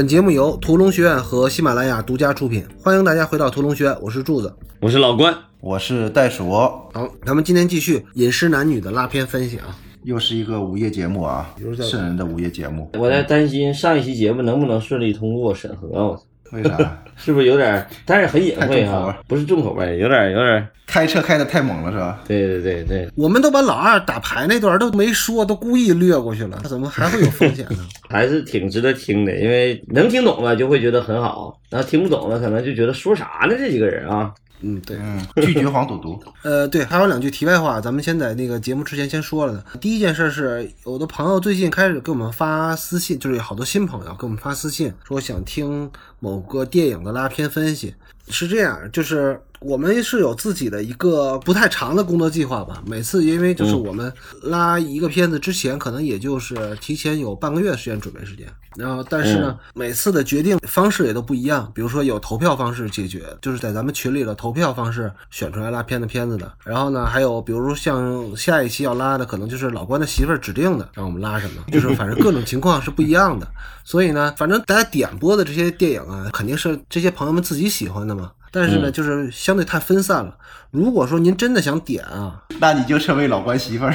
[0.00, 4.50] 本节目由屠龙学院和喜马拉雅独家出品，欢迎大家回到屠龙学院，我是柱子。
[4.80, 6.90] 我是老关，我是袋鼠，好，
[7.26, 9.76] 咱们今天继续《饮食男女》的拉片分析啊。
[10.04, 12.90] 又是一个午夜节目啊，圣人的午夜节目。
[12.94, 16.22] 我在担心上一期节目能不能顺利通过审核，我
[16.52, 16.98] 为啥？
[17.16, 17.86] 是不是有点？
[18.06, 20.66] 但是很隐晦哈太重口味，不是重口味，有点有点。
[20.86, 22.20] 开车开的太猛了是吧？
[22.26, 27.86] 对对对对，我们都把老二打牌那段都没说，都故意略过去了，怎么还会有风险呢？
[28.10, 34.32] 还是挺值得听的，因为能听懂了就会觉得很好，然后听不懂了可能就觉得说啥呢这几个人啊。
[34.62, 34.96] 嗯，对。
[34.98, 36.22] 嗯，拒绝黄赌毒。
[36.42, 39.64] 呃，对，还有两句题外话，咱们先在那个节目之前先说了的。
[39.80, 47.94] 第一件事是，有的朋友最近开始给我们发私信，就是有好多新朋友给我们发私信，说想听某个电影的拉片分析。
[48.28, 52.82] 是这样，就是我们是有自己的一个不太长的工作计划吧。
[52.86, 58.46] 每次因为就是我们拉一个片子之前，可能也就是提前有半个月时间准备时间。
[58.76, 61.70] 然后，但是呢，每次的决定方式也都不一样。
[61.74, 66.50] 比如说有投票方式解决，就是在咱们群里的投票方式选出来拉片的片子的。
[66.64, 73.46] 然后呢，还有比如说像下一期要拉的，可能就是老关的媳妇儿指定的，让我们拉什么， 就是反正各种情况是不一样的。
[73.84, 78.30] 所以呢，反正大家点播的这些电影啊，肯定是这些朋友们自己喜欢的嘛。
[78.50, 80.36] 但是呢，就是相对太分散了。
[80.70, 83.94] 如果说您真的想点啊，那你就成为老关媳妇儿。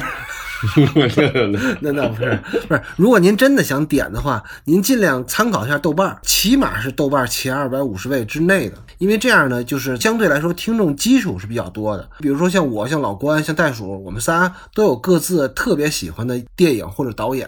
[1.81, 12.09] 那那不是不是，如果您真的想点的话，您尽量参考一下豆瓣，起码是豆瓣前二百五十位之内的，因为这样呢，就是相对来说听众基础是比较多的。
[12.19, 17.47] 比如说像我、像老关、像袋鼠，我们仨都有各自特别喜欢的电影或者导演，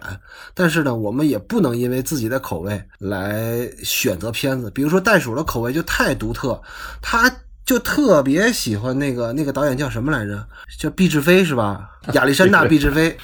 [0.54, 4.70] 但是呢，我们也不能因为自己的口味来选择片子。
[4.72, 6.62] 比如说袋鼠的口味就太独特，
[7.02, 7.32] 他。
[7.68, 10.42] 就特别喜欢那个那个导演叫什么来着？
[10.80, 11.90] 叫毕志飞是吧？
[12.14, 13.16] 亚历山大毕志飞，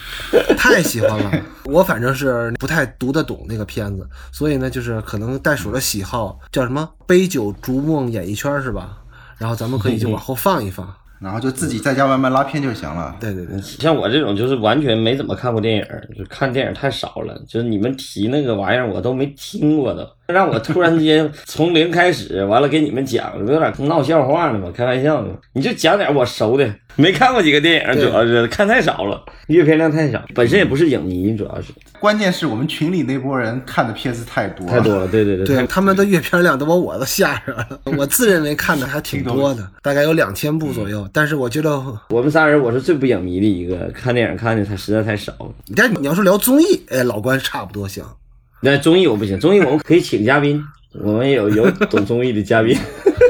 [0.57, 1.31] 太喜欢了。
[1.63, 8.97] 我反正是不太读得懂那个片子，所以呢，就是可能袋鼠的喜好叫什么“杯酒逐梦演艺圈”是吧？
[9.37, 10.93] 然后咱们可以就往后放一放。
[11.23, 13.15] 然后就自己在家慢慢拉片就行了。
[13.17, 15.85] 对对对，像我这种就是完全没怎么看过电影，
[16.17, 17.41] 就看电影太少了。
[17.47, 20.05] 就是你们提那个玩意儿，我都没听过都。
[20.27, 25.29] 让我突然间从零开始，完了给你们讲，有点闹笑话呢嘛，开玩笑呢。
[25.53, 31.73] 你就讲点我熟的，没看过几个电影，主要是看太少了，阅片量太少，本身也不是影迷，主要是。
[31.99, 37.67] 关键是我们群里那波人看的片子太多太多了，对对对，对他们的阅片量都把我都吓着了。
[37.97, 45.53] 我自认为看的还挺多的，大概有两千部左右，但是我觉得我们仨人我是最不影迷的一个，看电影看的他实在太少了。
[45.75, 48.03] 但你要是聊综艺，哎，老关差不多行。
[48.65, 50.63] 那综艺我不行，综艺我们可以请嘉宾，
[50.93, 52.79] 我们有有懂综艺的嘉宾。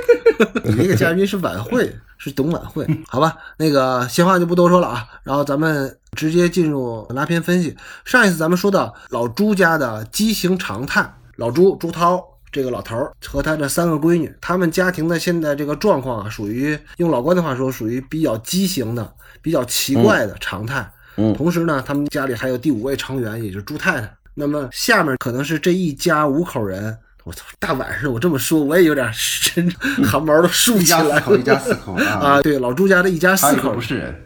[0.64, 3.36] 你那个嘉宾是晚会，是懂晚会，好吧？
[3.58, 7.76] 那个闲话就不多说了啊，然后咱们直接进入拉片分析。
[8.06, 19.12] 上一次咱们说到老朱家的畸形常态，老朱朱涛这个老头儿和他的三个闺女，他们家庭的现在这个状况啊，属于用老关的话说，属于比较畸形的、
[19.42, 20.88] 比较奇怪的常态。
[21.18, 24.16] 嗯，同时呢，他们家里还有第五位成员，也就是朱太太。
[24.36, 29.72] 那么下面可能是这一家五口人，我操，大晚上我这么说，我也有点身
[30.04, 31.38] 汗毛都竖起来了。
[31.38, 32.20] 一家四口，一家四口啊！
[32.20, 34.24] 啊，对，老朱家的一家四口不，是人。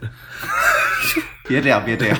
[1.48, 2.18] 别这样，别这样。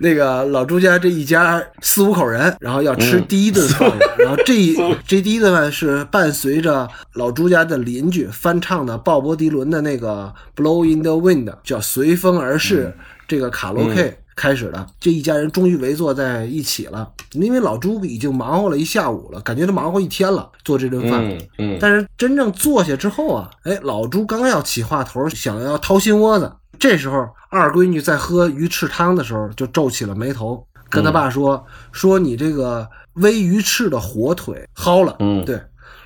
[0.00, 10.32] 那个老朱家这一家四五口人，然后要吃第一顿饭了， 然后这一这第一顿饭是伴随着老朱家的邻居翻唱的鲍勃迪伦的那个
[10.62, 12.94] 《Blow in the Wind》，叫《随风而逝》
[13.26, 14.86] 这个卡拉 OK 开始的。
[15.00, 21.28] 这一家人终于围坐在一起了，因为老朱已经忙活了一下午了，感觉他忙活一天了，做这顿饭。
[21.28, 35.60] 嗯嗯，但是真正坐下之后啊，哎，老朱刚要起话头，想要掏心窝子，这时候二闺女在喝鱼翅汤的时候就皱起了眉头，跟他爸说：“说你这个煨鱼翅的火腿蒿了。”嗯对，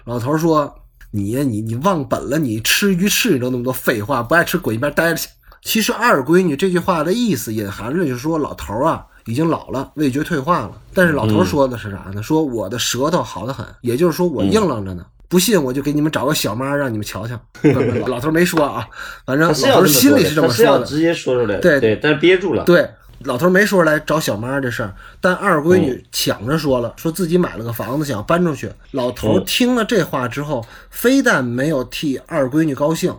[0.06, 0.74] 老头说
[1.12, 5.28] ：“你呀你你忘本了，你吃鱼翅你都那么多废话，不爱吃滚一边待着去。”
[5.62, 10.72] 其实二闺女这句话的意思隐含着就是说老头啊已经老了，味觉退化了。
[10.92, 12.22] 但是老头说的是啥呢？
[12.22, 15.06] 说我的舌头好得很，也就是说我硬朗着呢。
[15.28, 17.40] 不信我就给你们找个小妈让你们瞧瞧。
[17.62, 18.86] 老老头没说啊，
[19.24, 20.54] 反正老头心里是这么说的。
[20.56, 22.86] 是要直接说出来，对对，但是憋住了，对，
[23.20, 24.92] 老头没说来找小妈这事儿，
[25.22, 28.70] 但二闺女抢着说了，说自己买了个房子想要搬出去。
[28.90, 33.14] 老头嗯听了这话之后，非但没有替二闺女高兴，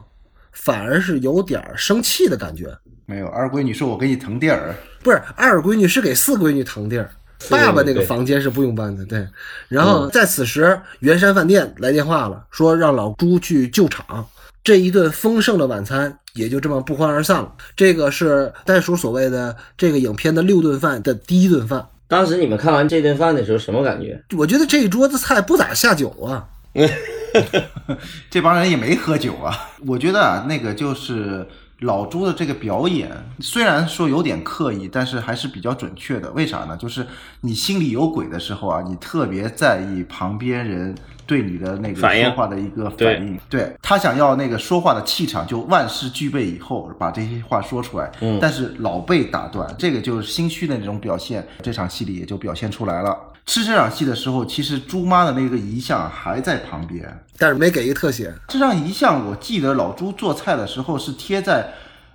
[0.53, 2.75] 反而是有点儿生气的感觉。
[3.05, 4.73] 没有，二闺女是：“我给你腾地儿。
[5.01, 7.09] 不是二闺女是给四闺女腾地儿，
[7.49, 9.27] 爸爸那个房间是不用搬的，对。
[9.67, 14.25] 然后在此时，圆山饭店来电话了，说让老朱去救场。
[14.63, 17.53] 这一顿丰盛的晚餐也就这么不欢而散了。
[17.75, 21.85] 这个是袋鼠所谓的这个影片的六顿饭的第一顿饭。
[22.07, 24.23] 当时你们看完这顿饭的时候什么感觉？
[24.37, 26.47] 我觉得这一桌子菜不咋下酒啊。
[28.29, 29.53] 这帮人也没喝酒啊。
[29.87, 31.47] 我觉得啊，那个就是
[31.79, 36.31] 老朱的这个表演，虽然说有点刻意，但是还是比较准确的。
[36.31, 36.77] 为啥呢？
[36.77, 37.05] 就是
[37.41, 43.37] 你心里有鬼的时候啊，你特别在意旁边人对你的那个说话的一个反应。
[43.49, 48.11] 对他想要那个说话的气场，就万事俱备以后把这些话说出来。
[48.21, 53.17] 嗯但是老被打断，这个就是心虚的那种表现，这场戏里也就表现出来了。
[53.45, 57.05] 吃这场戏的时候，其实猪妈的那个遗像还在旁边。
[57.37, 61.67] 但是没给一个特写，这张遗像，我记得老朱做菜的时候是贴在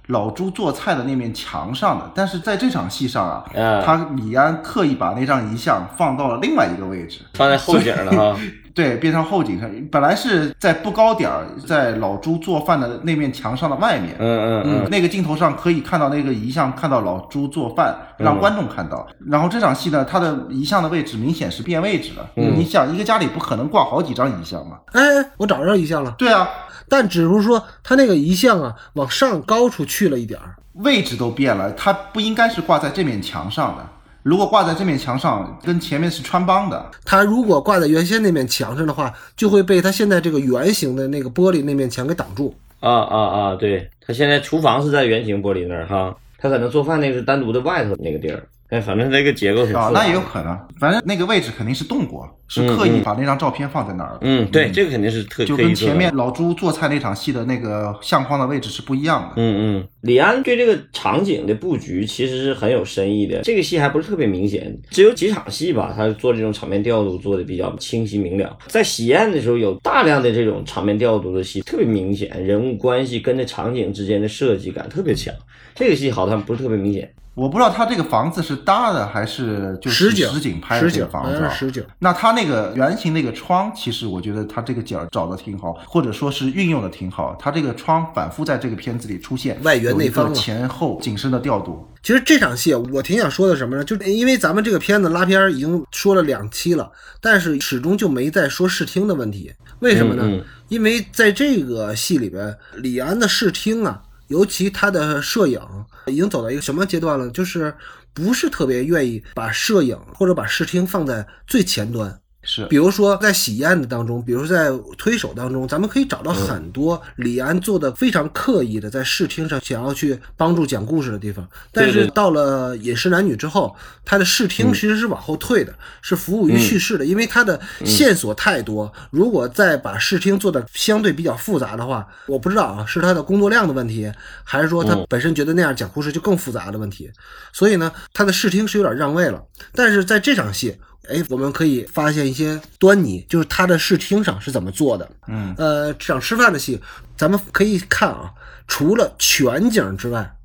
[0.07, 8.41] 老朱做菜的那面墙上的，但是在这场戏上啊，嗯他李安刻意把那张遗像放到了另外一个位置，放在后景了哈。
[8.79, 9.69] 对，变成后景上。
[9.91, 14.15] 本来是在不高点儿，在老朱做饭的那面墙上的外面。
[14.21, 19.05] 嗯嗯嗯，那个镜头上可以看到那个遗像，看到老朱做饭，让观众看到。
[19.27, 22.31] 然后这场戏呢，他的遗像的位置明显是变位置了。
[22.37, 24.79] 嗯你想，一个家里不可能挂好几张遗像嘛？
[24.93, 25.03] 哎，
[25.39, 26.49] 我找着遗像了，对啊，
[26.89, 30.55] 但只是说他那个遗像啊往上高处去了一点儿。
[30.75, 33.85] 位置都变了，他不应该是挂在这面墙上的。
[34.29, 36.91] 如果挂在这面墙上，跟前面是穿帮的。
[37.03, 42.55] 它如果挂在原先那面墙上的话，就会被它现在这个圆形的那个玻璃那面墙给挡住。
[42.81, 43.57] 啊啊啊！
[43.57, 48.47] 对它现在厨房是在圆形玻璃那儿哈，它可能做饭那个是单独的外头那个地儿。
[48.71, 54.19] 哎，反正这个结构是啊，那也有可能，反正那个位置肯定是动过，是刻意把那张照片放在那儿了。
[54.21, 59.33] 嗯，对，这个肯定是特就跟前面老朱做菜那场戏的那个相框的位置是不一样的。
[59.37, 63.41] 嗯嗯，李安对这个场景的布局其实是很有深意的。
[63.41, 68.55] 这个戏还不是特别明显，只有几场戏吧，他做这种场面调度做的比较清晰明了。
[68.67, 75.35] 在喜宴的时候，有大量的这种场面调度的戏，特别明显，人物关系跟着场景之间的设计感特别强。
[75.75, 77.11] 这个戏好像不是特别明显。
[77.39, 81.49] 我不知道他这个房子是搭的还是就是实景实景拍的实景这个房子。
[81.57, 81.85] 实景。
[82.01, 87.37] 那他那个圆形那个窗，其实我觉得他这个角儿找的挺好，或者说是运用的挺好。
[87.39, 91.89] 他这个窗反复在这个片子里出现，外圆内方有一个前后景深的调度。
[92.03, 93.85] 其实这场戏我挺想说的什么呢？
[93.85, 99.53] 就是因为咱们这个片子拉片儿已经说了两期了，但是始终就没再说视听的问题。
[99.79, 100.23] 为什么呢？
[100.25, 105.61] 嗯嗯因为在这个戏里边，李安的视听啊，尤其他的摄影
[106.07, 107.29] 已经走到一个什么阶段了？
[107.31, 107.75] 就是
[108.15, 112.21] 不是特别愿意把摄影或者把视听放在最前端。
[112.43, 121.47] 是比如说在喜宴的当中，比如说在推手当中，咱们可以找到很多李安做的非常刻意的在视听上想要去帮助讲故事的地方。
[121.73, 123.75] 但是到了饮食男女之后，
[124.05, 128.91] 他的视听其实是往后退的，是服务于叙事的，因为他的线索太多。
[129.11, 134.11] 如果再把视听做的相对比较复杂的话，我不知道啊，是他的工作量的问题，
[134.45, 137.11] 还是说他本身觉得那样讲故事就更复杂的问题。
[137.53, 139.43] 所以呢，他的视听是有点让位了。
[139.73, 140.77] 但是在这场戏，
[141.09, 145.11] 哎，我们可以发现一些端倪，就是他的视听上是怎么做的。
[145.27, 146.81] 嗯，呃，这场吃饭的戏，
[147.17, 148.33] 咱们可以看啊，
[148.67, 150.37] 除了全景之外，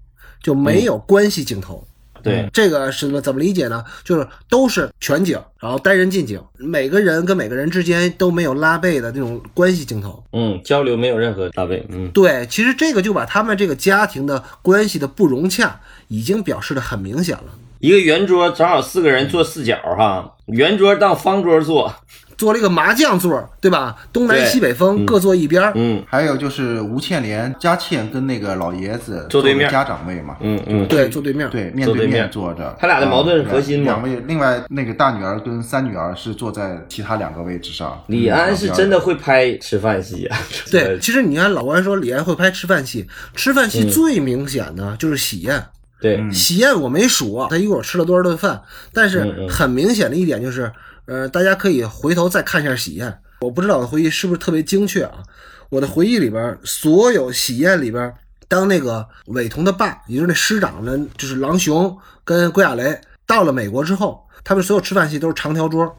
[0.41, 1.85] 就没有关系镜头。
[2.21, 3.83] 对，这个是怎么理解呢？
[4.05, 10.23] 就是都是全景，然后单人近景，每个人跟每个人之间都没有拉背的那种关系镜头。
[10.31, 11.85] 嗯，交流没有任何拉背。
[11.89, 17.43] 嗯，对，其实这个就把他们这个家庭的关系的不融洽已经表示的很明显了。
[17.83, 21.93] 一个圆桌正好四个人坐四角哈，圆桌当方桌坐。
[22.35, 23.95] 做了一个麻将座，对吧？
[24.11, 25.71] 东南西北风各坐一边儿。
[25.75, 31.47] 嗯还有就是吴倩莲、佳倩跟那个老爷子坐对面家长位嘛，嗯嗯，对，坐对面。
[31.49, 32.75] 对，面对面坐着。
[32.79, 38.01] 他俩的矛盾是核心嘛啊两位，另外那个大女儿跟三女儿是坐在其他两个位置上。
[38.07, 40.37] 李安是真的会拍吃饭戏啊。
[40.71, 45.63] 对，其实你看老关说李安会拍吃饭戏，吃饭戏最明显的就是喜宴。
[46.03, 50.69] 对，喜宴我没数啊，他一共吃了多少顿饭，但嗯是嗯很明显的一点就是，
[51.05, 53.19] 呃，大家可以回头再看一下喜宴。
[53.39, 55.23] 我不知道我的回忆是不是特别精确啊？
[55.69, 58.13] 我的回忆里边，所有喜宴里边，
[58.49, 65.95] 当那个伟彤的爸，也就是那师长呢，就是郎雄跟郭亚雷到了美国之后，他们所有吃饭戏都是长条桌，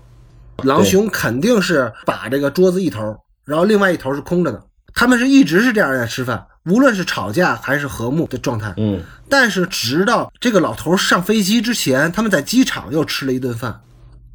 [0.65, 4.63] 郎雄肯定是把这个桌子一头，然后另外一头是空着的。
[4.95, 8.73] 他们是一直是这样在吃饭，无论是吵架还是和睦的状态。
[8.77, 13.81] 嗯但是直到这个老头上飞机之前，他们在机场又吃了一顿饭，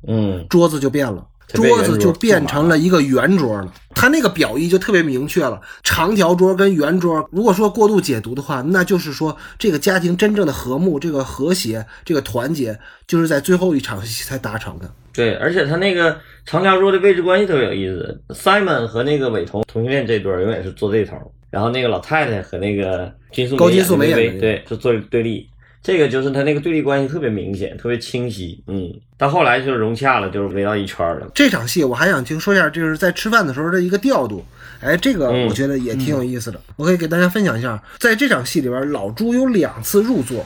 [0.08, 1.26] 嗯，桌子就变了。
[1.52, 5.60] 桌子就变成了一个圆桌了，他那个表意就特别明确了。
[5.84, 14.90] 长条桌跟圆桌，如果说过度解读的话，那就是说这个家庭真正的和睦、这个和谐、这个团结，就是在最后一场戏才达成的。
[15.12, 21.18] 对，而且他那个长条桌的位置关系特别有意思，Simon 和那个伟彤同性恋这对永远是坐这头，
[21.50, 25.46] 然后那个老太太和那个金素高金素梅演的那个对，就坐对立。
[25.82, 28.62] 这个就是他那个对立关系特别明显，特别清晰。
[28.68, 31.30] 嗯，到后来就融洽了，就是围到一圈了。
[31.34, 34.44] 这场戏我还想听说一下，就是在吃饭的时候的一个调度。
[34.82, 37.82] 哎，这个嗯我觉得也挺有意思的，我可以给大家分享一下。
[37.98, 40.46] 在这场戏里边，老朱有两次入座。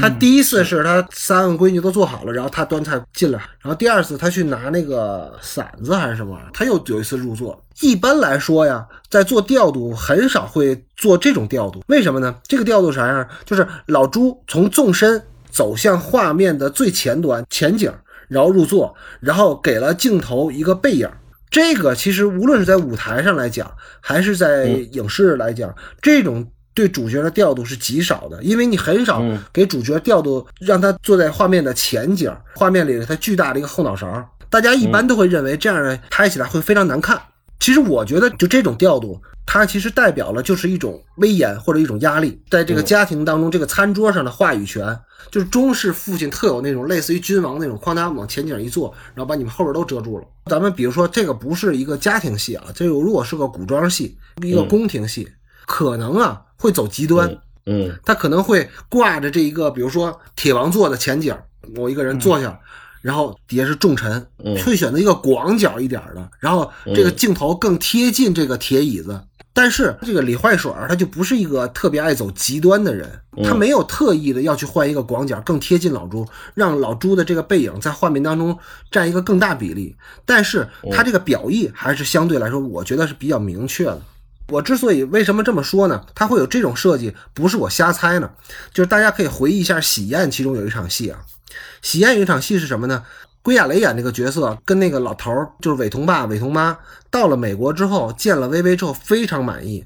[0.00, 7.62] 他第一次是他三个闺女都做好了，然后他端菜进来，然后第二次他去拿那个馓子还是什么玩意儿，他又有一次入座。
[7.80, 12.34] 一般来说呀，在做调度很少会做这种调度，为什么呢？
[12.44, 13.28] 这个调度啥样？
[13.44, 17.92] 就是老朱从纵深走向画面的最前端前景，
[18.28, 21.08] 然后入座，然后给了镜头一个背影。
[21.50, 23.70] 这个其实无论是在舞台上来讲，
[24.00, 29.38] 还是在影视来讲，这种对主角的调度是极少的，因为你很少嗯。
[29.52, 34.06] 给主角调度让他坐在画面的前景，画面里他巨大的一个后脑勺，
[34.48, 37.20] 大家一般都会认为这样的拍起来会非常难看。
[37.60, 44.98] 其实我觉得，就这种调度，它其实代表了就是一种威严或者一种压力，在这个家庭当中，这个餐桌上的话语权，
[45.30, 50.24] 就是中式父亲特有那种类似于君王那种，哐当往前景一坐，然后把你们后边都遮住了。
[50.46, 55.28] 咱们比如说，这个不是一个家庭戏啊，这个如果是个古装戏，一个宫廷戏，
[55.66, 57.28] 可能啊会走极端，
[57.66, 61.36] 嗯他可能会挂着这一个，比如说铁王座的前景，
[61.74, 62.56] 某一个人坐下，
[63.00, 64.56] 然后底下是重臣，嗯。
[64.62, 69.20] 会选择一个广角一点的，然后这个镜头更贴近这个铁椅子。
[69.54, 73.06] 但是这个李坏水儿他就不是一个特别爱走极端的人，
[73.44, 78.58] 他没有特意的要去换一个广角更贴近老朱，让老朱的这个背影在画面当中
[78.90, 79.94] 占一个更大比例。
[80.24, 84.00] 但是他这个表意还是相对来说，我觉得是比较明确的。
[84.48, 86.04] 我之所以为什么这么说呢？
[86.14, 88.30] 它会有这种设计，不是我瞎猜呢，
[88.72, 91.20] 就是大家可以回忆一下《喜宴》其中有一场戏啊，
[91.80, 93.02] 《喜宴》有一场戏是什么呢？
[93.42, 96.78] 归亚蕾演那个角色跟那个老头儿，就是伟童爸、伟童妈，
[97.10, 99.84] 到了美国之后见了薇薇之后非常满意，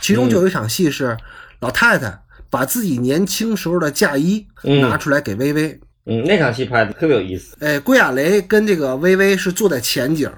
[0.00, 1.16] 其中就有一场戏是
[1.60, 2.18] 老太太
[2.50, 7.56] 把自己年轻时候的嫁衣嗯拿出来给薇薇，嗯，那场戏拍的特别有意思。
[7.60, 10.28] 哎，归亚蕾跟这个薇薇是坐在前景，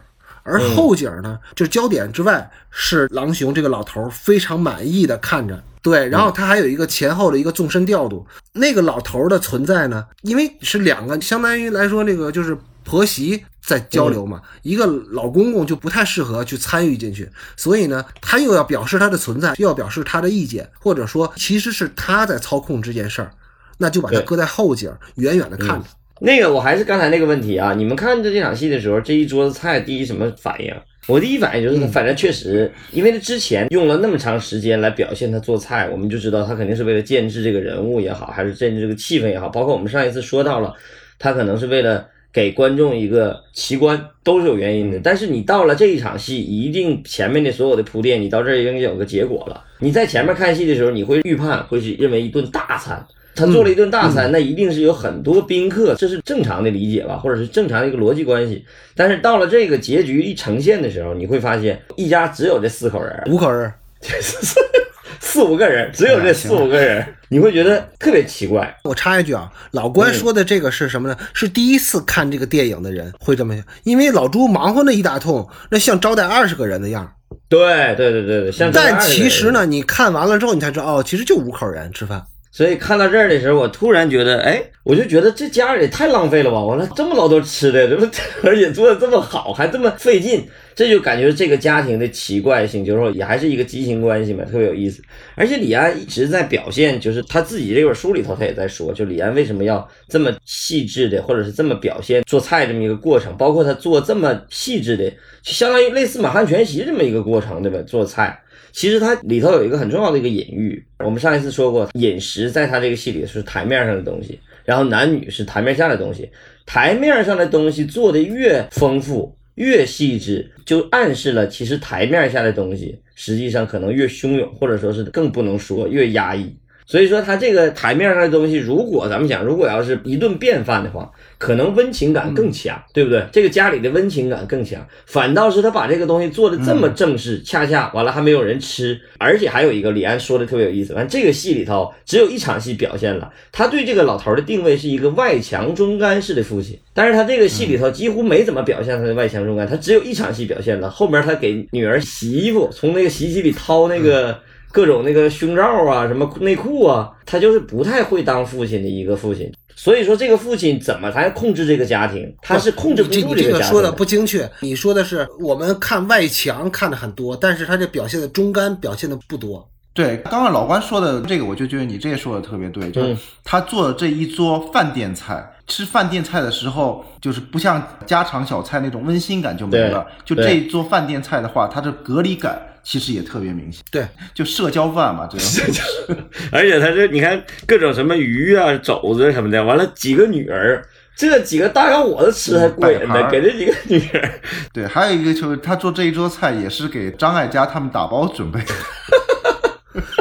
[0.48, 5.62] 而后景呢，就是焦点之外是狼熊这个老头非常满意的看着。
[5.82, 8.26] 对，然后他还有一个前后的一个纵深调度。
[8.52, 23.30] 那个老头的存在呢，因为是两个，相当于来说，那个就是婆媳在交流嘛，一个老公公就不太适合去参与进去，所以呢，他又要表示他的存在，又要表示他的意见，或者说其实是他在操控这件事儿，
[23.78, 25.84] 那就把它搁在后景，远远的看着。
[26.20, 30.74] 那个我还是刚才那个问题啊，你们看着这场戏的时候，这一桌子菜第一什么反应？
[31.06, 40.74] 我第一反应就是，反正确实，因为他之前用了那么长时间来表现他做菜，我们就知道他肯定是为了建制这个人物也好，还是建制这个气氛也好，包括我们上一次说到了，
[41.18, 45.00] 他可能是为了给观众一个奇观，都是有原因的。
[45.02, 49.64] 但是你到了这一场戏，一定前面的所有的铺垫，你到这儿已经有个结果了。
[49.78, 53.02] 你在前面看戏的时候，你会预判会是认为一顿大餐。
[53.38, 58.64] 他做了一顿大餐，那一定是有很多宾客，这是正常的理解吧，或者是正常的一个逻辑关系。
[58.96, 63.72] 但是到了这个结局一呈现的时候，你会发现一家只有这四口人，五口人，
[65.20, 68.76] 四五个人，只有这四五个人，你会觉得特别奇怪。
[68.84, 71.16] 我插一句啊，老关说的这个是什么呢？
[71.32, 77.12] 是第一次看这个电影的人会这么想，因为老朱忙活那一大通，那像招待二十个人的样儿。
[77.48, 82.24] 对对对对对，像但其实呢，你看完了之后，你才知道哦，其实就五口人吃饭。
[82.50, 86.58] 所以看到这儿的时候，我突然觉得，哎，我就觉得这家里也太浪费了吧！
[86.60, 88.06] 完了这么老多吃的，这不
[88.42, 95.02] 而且做的这么好，还这么费劲，这就感觉这个家庭的奇怪性，就是说也还是一个畸形关系嘛，特别有意思。
[95.34, 105.08] 而且李安一直在表现，就是他自己这本书里头他也在说，就李安为什么要这么细致的，或者是这么表现做菜这么一个过程，包括他做这么细致的，
[105.42, 107.78] 就相当于类似满汉全席这么一个过程，对吧？
[107.86, 108.40] 做菜。
[108.78, 116.30] 其实它里头有一个很重要的一个隐喻，我们上一次说过，饮食在它这个戏里是台面上的东西，然后男女是台面下的东西。
[116.64, 126.56] 台面上的东西做的越丰富、越细致，就暗示了其实台面下的东西实际上可能越汹涌，或者说是更不能说越压抑。
[126.86, 133.24] 所以说，他这个台面上的东西，如果咱们讲，如果要是一顿便饭的话，可能温情感更强，对不对？
[133.32, 154.38] 这个家里的温情感更强，反倒是他把这个东西做的这么正式，恰恰完了还没有人吃，而且还有一个李安说的特别有意思，反正这个戏里头只有一场戏表现了他对这个老头的定位是一个外强中干式的父亲，但是他这个戏里头几乎没怎么表现他的外强中干，他只有一场戏表现了，后面他给女儿洗衣服，从那个洗衣机里掏那个。
[154.70, 159.50] 各种那个胸罩啊，什么内裤啊，他就是不太会当父亲的一个父亲。
[159.78, 162.34] 所以说，这个父亲怎么才控制这个家庭？
[162.42, 169.70] 他是控制不这住个家庭你这个说的不精确，你说的是我们看外墙看的很多，但是他这表现的中干表现的不多。
[169.94, 180.04] 对，刚刚老关说的这个，我就觉得你这说的特别对，就是嗯他做的这一桌饭店菜，吃饭店菜的时候，就是不像家常小菜那种温馨感就没了。
[180.24, 185.76] 就这一桌饭店菜的话，它的隔离感其实也特别明显，对，就社交饭嘛，这种。
[186.50, 190.82] 而且他这你看各种什么鱼啊、肘子什么的，完了几个女儿，
[191.14, 194.40] 这几个大小伙子吃还过瘾呢，给这几个女儿，
[194.72, 198.72] 对，还有一个就是他做这一桌菜也是给张艾嘉他们打包准备的。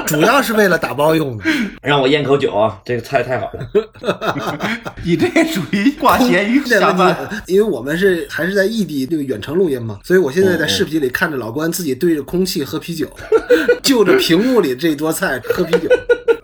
[0.07, 1.43] 主要是为了打包用的。
[1.81, 4.81] 让我咽口酒啊，这个菜太好了。
[5.03, 7.15] 你这属于挂咸鱼下饭。
[7.45, 13.09] 因为我们是还是在异地这个远程录音嘛，所以我现在在视频里看着老关自己对着空气喝啤酒，
[13.83, 15.89] 就着屏幕里这桌菜喝啤酒。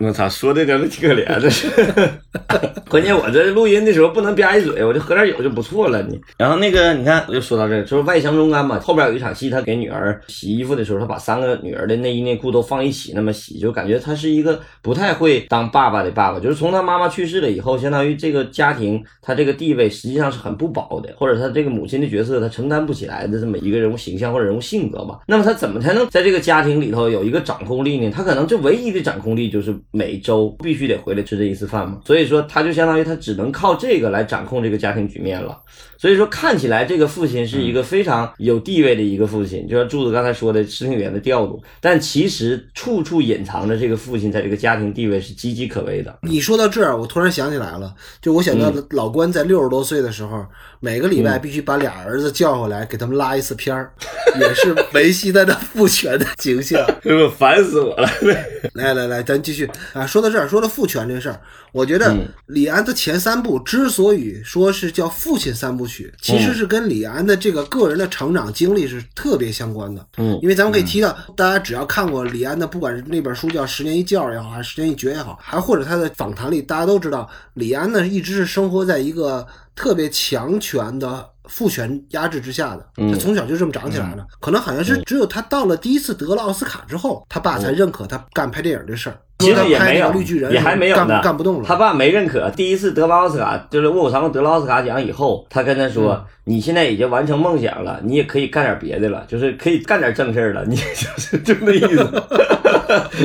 [0.04, 1.68] 我操，说的真是挺可怜，这是。
[2.90, 6.02] 关键我这录音的时候不能吧唧嘴，我就喝点酒就不错了。
[6.02, 8.78] 你，然后那个你看，我就说到这个，就是外强中干嘛。
[8.78, 16.38] 后边有一场戏，他给女儿洗衣服的时候，他把三个女儿的内衣内裤都放一起那么洗，就感觉他是一个不太会当爸爸的爸爸。
[16.38, 25.20] 就是从他妈妈去世了以后，相当于这个家庭他这个地位实际上是很不保的，或者他这个母亲的角色他承担不起来的这么一个人物形象或者人物性格吧。
[25.26, 28.10] 那么他怎么才能在这个家庭里头有一个掌控力呢？
[28.14, 32.00] 他可能就唯一的掌控力就是每周必须得回来吃这一次饭嘛。
[32.04, 35.58] 所以说他就相当于他只能靠这个来掌控这个家庭局面了。
[36.04, 46.14] 所以说看起来这个父亲是一个非常有地位的一个父亲，就像柱子刚才说的视听语言的调度，但其实处处隐藏着这个父亲在这个家庭地位是岌岌可危的。
[46.20, 50.44] 你说到这儿，我突然想起来了，就我想到老关在六十多岁的时候，
[50.78, 53.90] 每个礼拜必须把俩儿子叫回来给他们拉一次片儿，
[54.38, 56.86] 也是维系他的父权的形象。
[57.38, 58.06] 烦死我了！
[58.74, 60.06] 来来来，咱继续啊！
[60.06, 61.40] 说到这儿，说到父权这事儿，
[61.74, 62.16] 我觉得
[62.46, 70.06] 李安的前三部之所以说是叫父亲三部曲，其实是跟李安的这个个人的成长经历是特别相关的。
[70.18, 82.86] 嗯因为咱们可以提到，大家只要看过李安的，不管是那本书叫《十年一觉》也好，还是《十年一觉》也好，还或者他的访谈里，大家都知道，李安呢一直是生活在一个特别强权的父权压制之下的。
[83.10, 89.18] 他从小就这么长起来了，可能好像是只有他到了第一次得了奥斯卡之后，他爸才认可他干拍电影这事儿。
[89.38, 91.64] 其实也没有绿巨人，也还没有呢，干不动了。
[91.66, 92.50] 他爸没认可。
[92.50, 102.06] 第一次得了奥斯卡，就是卧虎藏龙得了奥斯卡奖以后，他跟他说：“嗯你现在已经完成梦想了，你也可以干点别的了，就是可以干点正事儿了。”你 就是就那意思。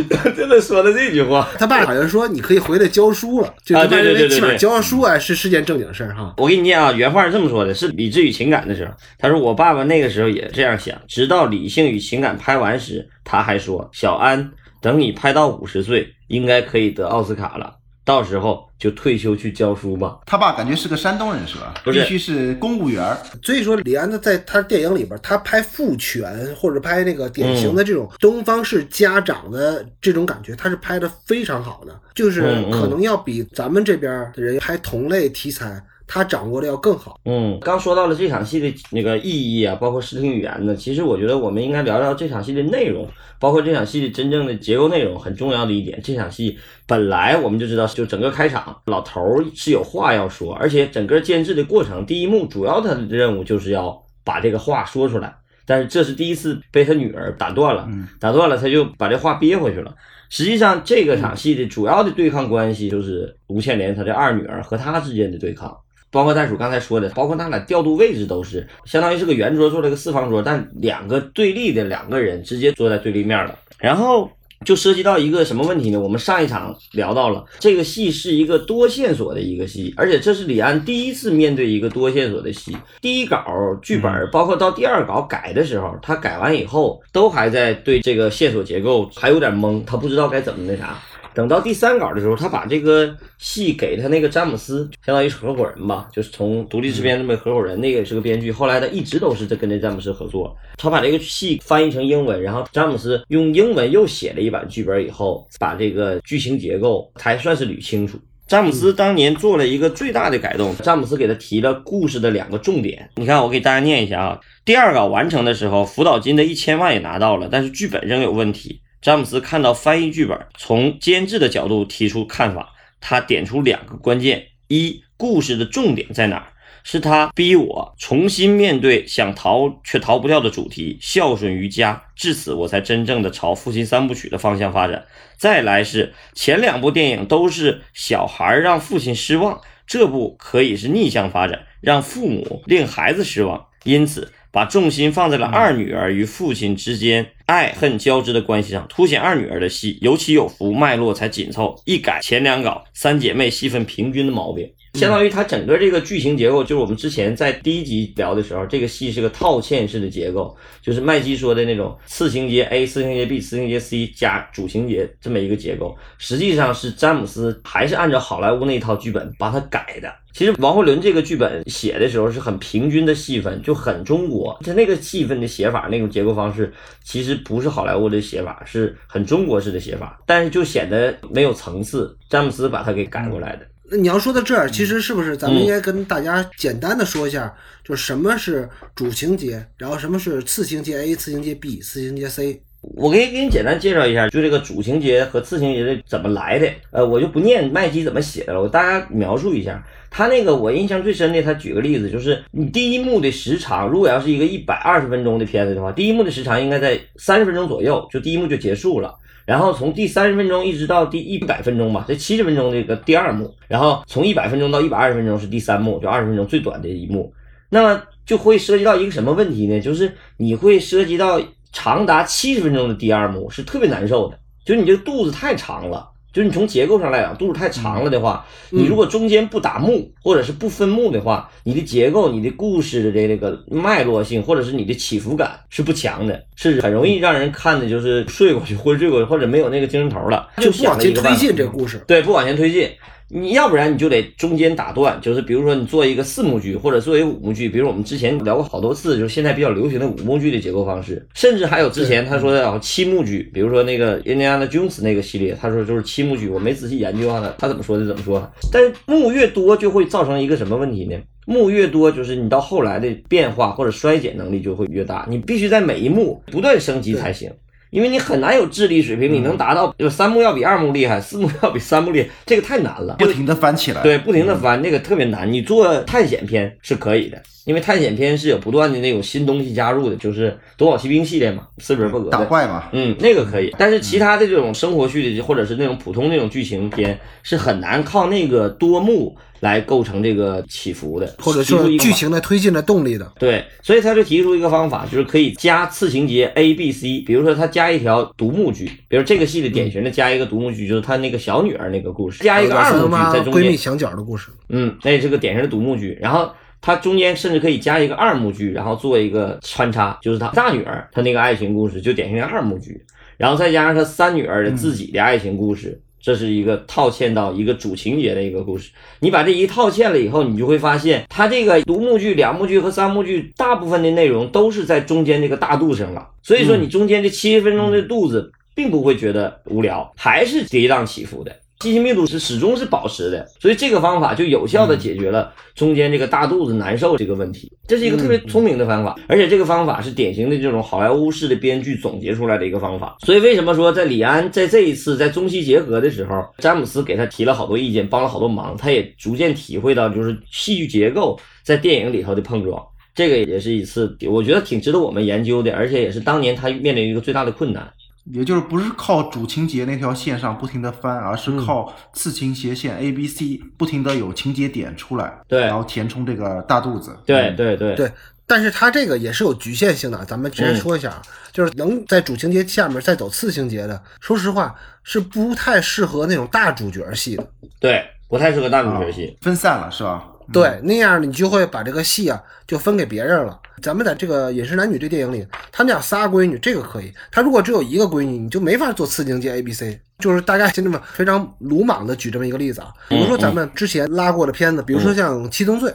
[0.09, 1.45] 他 真的说的这句话。
[1.59, 6.33] 他爸好像说你可以回来教书了，就啊对对对对对教书啊是是件正经事儿哈。
[6.37, 14.49] 我给你念啊，原话是这么说的：是理智与情感的时候，他说我爸爸那个时候也这样想，直到理性与情感拍完时，他还说：“小安，
[14.81, 20.19] 等你拍到五十岁，应该可以得奥斯卡了，到时候就退休去教书吧。
[20.25, 21.73] 他爸感觉是个山东人是吧？
[21.83, 23.15] 不是必须是公务员。
[23.43, 35.81] 所以说，李安的在他电影里边，他拍父权或者拍那个典型的这种东方式家长的这种感觉，他是拍的非常好的，就是可能要比咱们这边的人拍同类题材，
[36.11, 37.19] 他掌握的要更好。
[37.25, 43.07] 嗯，刚说到了这场戏的那个意义啊，包括视听语言呢，其实我觉得我们应该聊聊这场戏的内容，
[43.39, 45.19] 包括这场戏的真正的结构内容。
[45.19, 55.35] 很重要的一点，这场戏本来我们就知道，就整个开场老头儿是有话要说，而且整个监制的过程，第一幕主要他的任务就是要把这个话说出来。
[55.67, 57.87] 但是这是第一次被他女儿打断了，
[58.19, 59.93] 打断了，他就把这话憋回去了。
[60.31, 65.77] 实际上，这个场戏的主要的对抗关系就是吴倩莲她的二女儿和她之间的对抗。
[66.11, 73.57] 包括袋鼠刚才说的，包括他俩调度位置都是，相当于是个圆桌做了个四方桌，但两个对立的两个人直接坐在对立面了。
[73.77, 74.29] 然后
[74.65, 75.97] 就涉及到一个什么问题呢？
[75.97, 82.75] 我们上一场聊到了，这个戏是一个多线索的一个戏，而且这是李安第一次面对一个多线索的戏。
[82.99, 83.45] 第一稿
[83.81, 90.99] 剧本，包括到第二稿改的时候，他改完以后，都还在对这个线索结构还有点懵，他不知道该怎么那啥。
[91.39, 98.51] 等到第三稿的时候，他把这个戏给他那个詹姆斯，相当于是合伙人吧，就是从独立制片这么合伙人，那个也是个编剧。
[98.51, 100.53] 后来他一直都是在跟这詹姆斯合作。
[100.75, 108.19] 他把这个戏翻译成英文，然后詹姆斯用英文又写了一版剧本以后，把这个剧情结构才算是捋清楚。
[108.45, 113.09] 詹姆斯当年做了一个最大的改动，詹姆斯给他提了故事的两个重点。
[113.15, 114.39] 你看，我给大家念一下啊。
[114.65, 118.81] 第二稿完成的时候，辅导金的一千万也拿到了，但是剧本仍有问题。
[119.01, 126.47] 詹姆斯看到翻译剧本，从监制的角度提出看法，他点出两个关键：一，故事的重点在哪儿？
[126.83, 132.03] 是他逼我重新面对想逃却逃不掉的主题——孝顺于家。
[132.15, 135.05] 至此，我才真正的朝父亲三部曲的方向发展。
[135.37, 143.67] 再来是前两部电影都是小孩让父亲失望，这部可以是逆向发展，让父母令孩子失望。
[143.83, 151.79] 因此，把重心放在了二女儿与父亲之间爱恨交织的关系上，凸显二女儿的戏有起有伏，脉络才紧凑。
[151.85, 154.71] 一改前两稿三姐妹戏份平均的毛病。
[154.93, 170.13] 相当于它整个这个剧情结构，就是我们之前在第一集聊的时候，这个戏是个套嵌式的结构，就是麦基说的那种次情节 A、次情节 B、次情节 C 加主情节这么一个结构，实际上是詹姆斯还是按照好莱坞那一套剧本把它改的。
[170.31, 174.57] 其实王慧伦这个剧本写的时候是很平均的戏份，就很中国。
[174.63, 176.71] 他那个戏份的写法，那种结构方式，
[177.03, 182.15] 其实不是好莱坞的写法，是很中国式的写法，但是就显得没有层次。
[182.29, 183.65] 詹姆斯把它给改过来的。
[183.91, 192.61] 那你要说到这儿，其实是不是咱们应该跟大家简单的说一下，就是什么是主情节，然后什么是次情节 A、次情节 B、次情节 C。
[192.81, 196.69] 我可以给你简单介绍一下，就这个主情节和次情节的怎么来的。
[196.91, 199.85] 呃，我就不念麦基怎么写的了，我大家描述一下。
[200.09, 209.13] 他那个我印象最深的，他举个例子，就是你第一幕的时长，如果要是一个一百二十分钟的片子的话，第一幕的时长应该在三十分钟左右，就第一幕就结束了。
[209.49, 217.33] 然后从第三十分钟一直到第一百分钟吧，这七十分钟这个第二幕，然后从一百分钟到一百二十分钟是第三幕，就二十分钟最短的一幕。
[217.67, 219.81] 那么就会涉及到一个什么问题呢？
[219.81, 221.41] 就是你会涉及到
[221.73, 226.07] 长达七十分钟的第二幕是特别难受的，就是你这个肚子太长了。
[226.31, 242.03] 就是你从结构上来讲，肚子太长了的话，你如果中间不打木或者是不分木的话，你的结构、你的故事的这个脉络性，或者是你的起伏感是不强的，是很容易让人看的就是睡过去，昏睡过去，或者没有那个精神头了，就不往前推进这个故事。
[242.05, 242.89] 对，不往前推进。
[243.31, 258.51] 你要不然你就得中间打断，就是比如说你做一个四幕剧，或者作为五幕剧，比如我们之前聊过好多次，就是现在比较流行的五幕剧的结构方式，甚至还有之前他说的七幕剧，比如说那个印第安纳琼斯那个系列，他说就是七幕剧，我没仔细研究啊，他他怎么说的怎么说。
[258.71, 261.15] 但是幕越多就会造成一个什么问题呢？
[261.45, 267.51] 幕越多就是你到后来的变化或者衰减能力就会越大，你必须在每一幕不断升级才行。
[267.89, 273.15] 因为你很难有智力水平，你能达到就三幕要比二幕厉害，四幕要比三幕厉害，这个太难了。
[273.17, 275.51] 不停的翻起来，对，不停的翻，那个特别难。
[275.51, 283.73] 你做探险片是可以的，因为探险片是有不断的那种新东西加入的，就是《夺宝奇兵》系列嘛，斯皮尔伯格打怪嘛，嗯，那个可以。
[283.77, 289.35] 但是其他的这种生活剧的，或者是那种普通那种剧情片，是很难靠那个多幕。
[289.59, 293.31] 来构成这个起伏的，或者是剧情的推进的动力的。
[293.37, 297.21] 对，所以他就提出一个方法，就是可以加次情节 A、B、C。
[297.25, 303.63] 比如说，他加一条独幕剧，比如这个戏的典型的加一个独幕剧，就是他那个小女儿那个故事，加一个二幕剧在中间。
[303.63, 304.49] 闺蜜墙角的故事。
[304.69, 306.17] 嗯，那是个典型的独幕剧。
[306.21, 306.49] 然后
[306.81, 313.03] 它中间甚至可以加一个二幕剧，然后做一个穿插，就是他大女儿她那个爱情故事，就典型的二幕剧。
[313.37, 316.01] 然后再加上他三女儿的自己的爱情故事。
[316.21, 326.27] 这是一个套嵌到一个主情节的一个故事，你把这一套嵌了以后，你就会发现，它这个独幕剧、两幕剧和三幕剧，大部分的内容都是在中间这个大肚上了。
[326.43, 331.55] 所以说，你中间这七十分钟的肚子，并不会觉得无聊，还是跌宕起伏的。
[331.81, 337.71] 信息密度是始终是保持的，所以这个方法就有效的解决了中间这个大肚子难受这个问题。
[337.87, 343.15] 这是一个特别聪明的方法，而且这个方法是典型的这种好莱坞式的编剧总结出来的一个方法。
[343.25, 352.85] 所以为什么说在李安在这一次在中西结合的时候，詹姆斯给他提了好多意见，帮了好多忙，他也逐渐体会到就是戏剧结构在电影里头的碰撞。
[353.15, 357.89] 这个也是一次我觉得挺值得我们研究的，而且也是当年他面临一个最大的困难。
[358.31, 367.17] 也就是不是靠主情节那条线上不停的翻，而是靠次情节线 A、B、C 不停的有情节点出来，对，然后填充这个大肚子。
[367.25, 368.11] 对对对对，
[368.45, 377.47] 但是它这个也是有局限性的，咱们直接说一下，就是能在主情节下面再走次情节的，说实话是不太适合那种大主角戏的。
[377.79, 380.23] 对，不太适合大主角戏，分散了是吧？
[380.51, 383.59] 对，那样你就会把这个戏啊就分给别人了。
[383.81, 387.13] 咱们在这个《饮食男女》这电影里，他们家仨闺女，这个可以。
[387.31, 389.99] 他如果只有一个闺女，你就没法做次情节 A、B、C。
[390.19, 395.89] 就是大家就这么非常鲁莽的举这么一个例子啊，比如说咱们之前拉过的片子，比如说像《七宗罪》。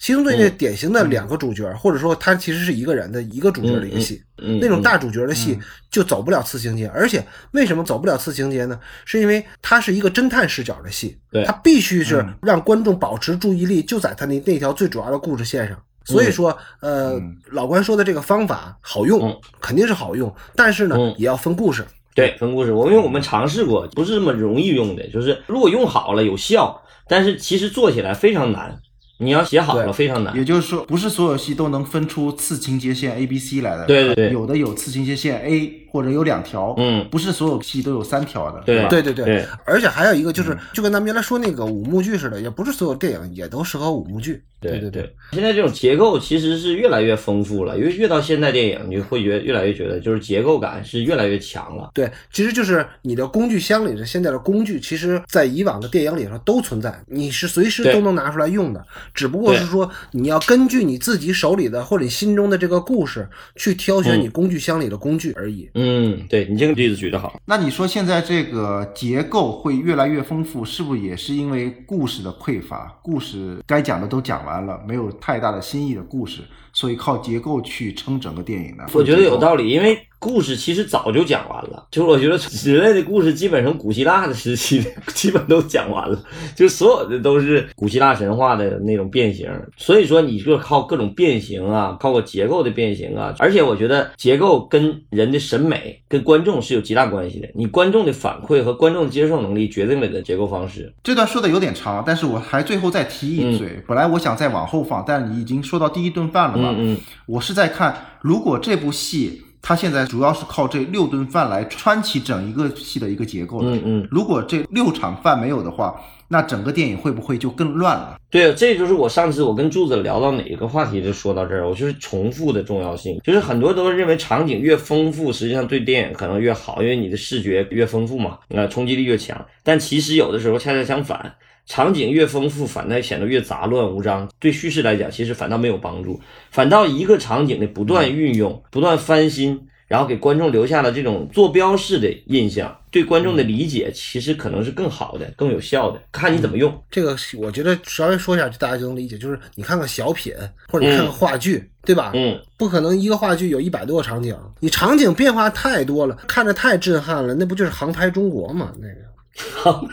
[0.00, 4.20] 七宗罪那典型的两个主角，或者说他其实是一个人的一个主角的一个戏，
[4.58, 5.58] 那种大主角的戏
[5.90, 6.88] 就走不了次情节。
[6.88, 8.80] 而且为什么走不了次情节呢？
[9.04, 15.78] 是因为它是一个侦探视角的戏，它必须是让观众保持注意力就在他那那条最主要的故事线上。
[16.06, 21.84] 所以说，呃，老关说的这个方法好用，肯定是好用，但是呢，也要分故事。
[22.14, 22.72] 对，分故事。
[22.72, 28.80] 我因为我们尝试过，不是这么容易用的，就是如果用好了有效，但是其实做起来非常难。
[29.22, 33.84] 你要写好了非常难，也就是说，不是所有戏都能分出次情节线 A、B、C 来的。
[33.84, 36.74] 对对对，有的有次情节线 A，或者有两条。
[36.78, 38.62] 嗯，不是所有戏都有三条的。
[38.62, 44.42] 对对对对，而且还有一个就是，就跟咱们原来说那个五幕剧似的，也不是所有电影也都适合五幕剧。
[44.60, 51.90] 对对对，现在这种结构其实是越来越丰富了，因为越到现代电影，你会觉得越来越觉得就是结构感是越来越强了。
[51.94, 65.70] 对，其实就是你的工具箱里的现在的工具，其实在以往的电影里头都存在，你是随时都能拿出来用的，只不过是说你要根据你自己手里的或者你心中的这个故事去挑选你工具箱里的工具而已。
[65.74, 67.40] 嗯，对你这个例子举得好。
[67.46, 72.98] 那你说现在这个结构会越来越丰富，是不是也是因为故事的匮乏？
[73.02, 78.84] 故事该讲的都讲完了，没有太大的新意的故事，所以靠结构去撑整个电影呢？
[78.92, 81.86] 我觉得有道理，因为故事其实早就讲完了。
[81.90, 86.22] 就是我觉得人类的故事基本上古希腊的时期基本都讲完了，
[86.54, 89.50] 就所有的都是古希腊神话的那种变形。
[89.76, 93.34] 所以说，你就靠各种变形啊，靠个结构的变形啊。
[93.38, 97.48] 而且我觉得结构跟人的审美、跟观众是有极大关系的。
[97.54, 100.92] 你观众的反馈和观众的接受能力决定了你的结构方式。
[101.02, 103.82] 这段说的有点长，但是我还最后再提一嘴。
[103.88, 106.74] 本来我想再往后放，但是你已经说到第一顿饭了嘛。
[106.76, 113.70] 嗯嗯我是在看，如果这部戏它现在主要是靠这六顿饭来穿起整一个戏的一个结构的。
[113.70, 118.16] 嗯嗯，如果这六场饭没有的话，那整个电影会不会就更乱了？
[118.30, 129.44] 对，这就是我上次我跟柱子聊到哪个话题就说到这儿，我就是重复的重要性，就是很多都认为场景越丰富，实际上对电影可能越好，因为你的视觉越丰富嘛，那冲击力越强。
[129.64, 131.34] 但其实有的时候恰恰相反，
[131.70, 139.68] 场景越丰富，反倒显得越杂乱无章，对叙事来讲其实反倒没有帮助，反倒一个场景的不断运用、不断翻新。
[139.86, 146.72] 然后给观众留下了这种坐标式的印象，对观众的理解其实可能是更好的、更有效的，看你怎么用。
[146.88, 150.32] 这个我觉得稍微说一下，就大家就能理解，就是你看看小品
[150.68, 152.12] 或者你看个话剧，对吧？
[152.14, 158.72] 嗯，不可能一个话剧有一百多个场景，你场景变化太多了，看着太震撼了，那不就是航拍中国吗？
[158.80, 159.10] 那个。
[159.56, 159.84] 好，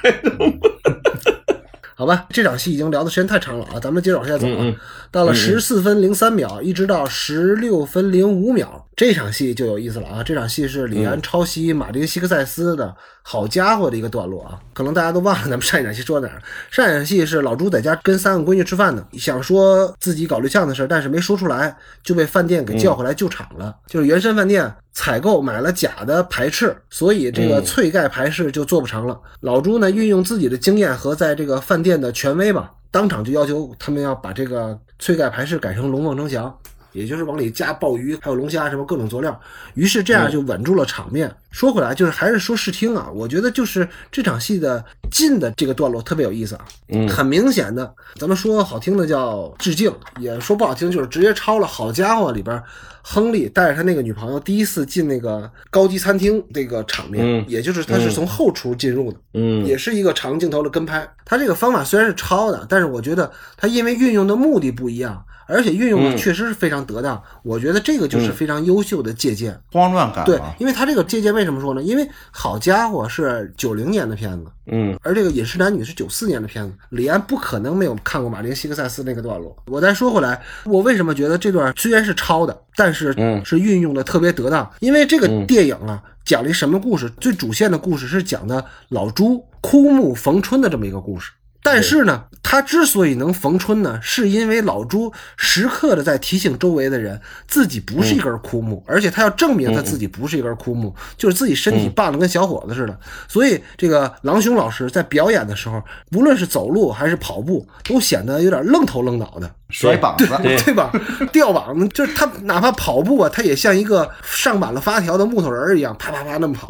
[2.00, 4.76] 好吧，这场戏已经聊的时间太长了啊，咱们接着往下走啊。
[5.10, 10.24] 到了十四分零三秒，一直到十六分零五秒，这场戏就有意思了啊！
[10.24, 12.86] 这场戏是李安抄袭马丁·希克塞斯的
[13.24, 16.40] 《好家伙》的一个段落啊，可能大家都忘了咱们上一场戏说哪儿。
[16.70, 23.76] 上一场戏是老朱在家跟三个闺女吃饭呢，想说自己搞对象的事儿，但是没说出来，就被饭店给叫回来救场了。
[23.88, 29.16] 就是原山饭店采购买了假的排斥，所以这个脆盖排斥就做不成了。
[29.42, 36.58] 老朱呢，运用自己的经验和在这个饭店的权威吧，当场就要求他们要把这个脆盖排斥改成龙凤呈祥，
[36.98, 39.40] 也就是往里加鲍鱼，还有龙虾什么各种佐料。
[39.76, 41.32] 于是这样就稳住了场面。
[41.52, 46.66] 说回来，就是还是说视听啊，我觉得就是这场戏的进的这个段落特别有意思啊。
[46.90, 52.62] 嗯很明显的，咱们说好听的叫致敬，也说不好听就是直接抄了《好家伙》里边
[53.02, 59.18] 亨利带着他那个女朋友第一次进那个高级餐厅这个场面，嗯也就是他是从后厨进入的。
[59.34, 61.08] 嗯也是一个长镜头的跟拍。
[61.26, 67.22] 他这个方法虽然是抄的，但是我觉得他因为运用的目的不一样，而且运用的嗯确实是非常得当。
[67.44, 69.60] 我觉得这个就是非常优秀的借鉴。
[69.72, 71.82] 慌乱感对，，因为他这个借鉴为什么说呢？
[71.82, 79.56] 因为好家伙是九零年的片子，嗯而这个《饮食男女》是九四年的片子，李安不可能没有看过马丁·西克塞斯那个段落。
[79.68, 84.70] 我再说回来，我为什么觉得这段虽然是抄的，但是嗯是运用的特别得当？
[84.80, 87.10] 因为这个电影啊，讲了一什么故事？
[87.22, 91.32] 最主线的故事是讲的老朱枯木逢春的这么一个故事。
[91.70, 102.98] 但是呢，他之所以能逢春呢，是因为老朱时刻的在提醒周围的人，自己不是一根枯木，而且他要证明他自己不是一根枯木，就是自己身体棒的跟小伙子似的。
[103.28, 109.52] 所以这个郎雄老师在表演的时候，无论是走路还是跑步，都显得有点愣头愣脑的。
[109.70, 110.90] 甩膀子，对对吧？
[111.34, 116.70] 吊膀子就是他，哪怕跑步啊，他也像一个上满了发条的木头人一样，啪啪啪那么跑。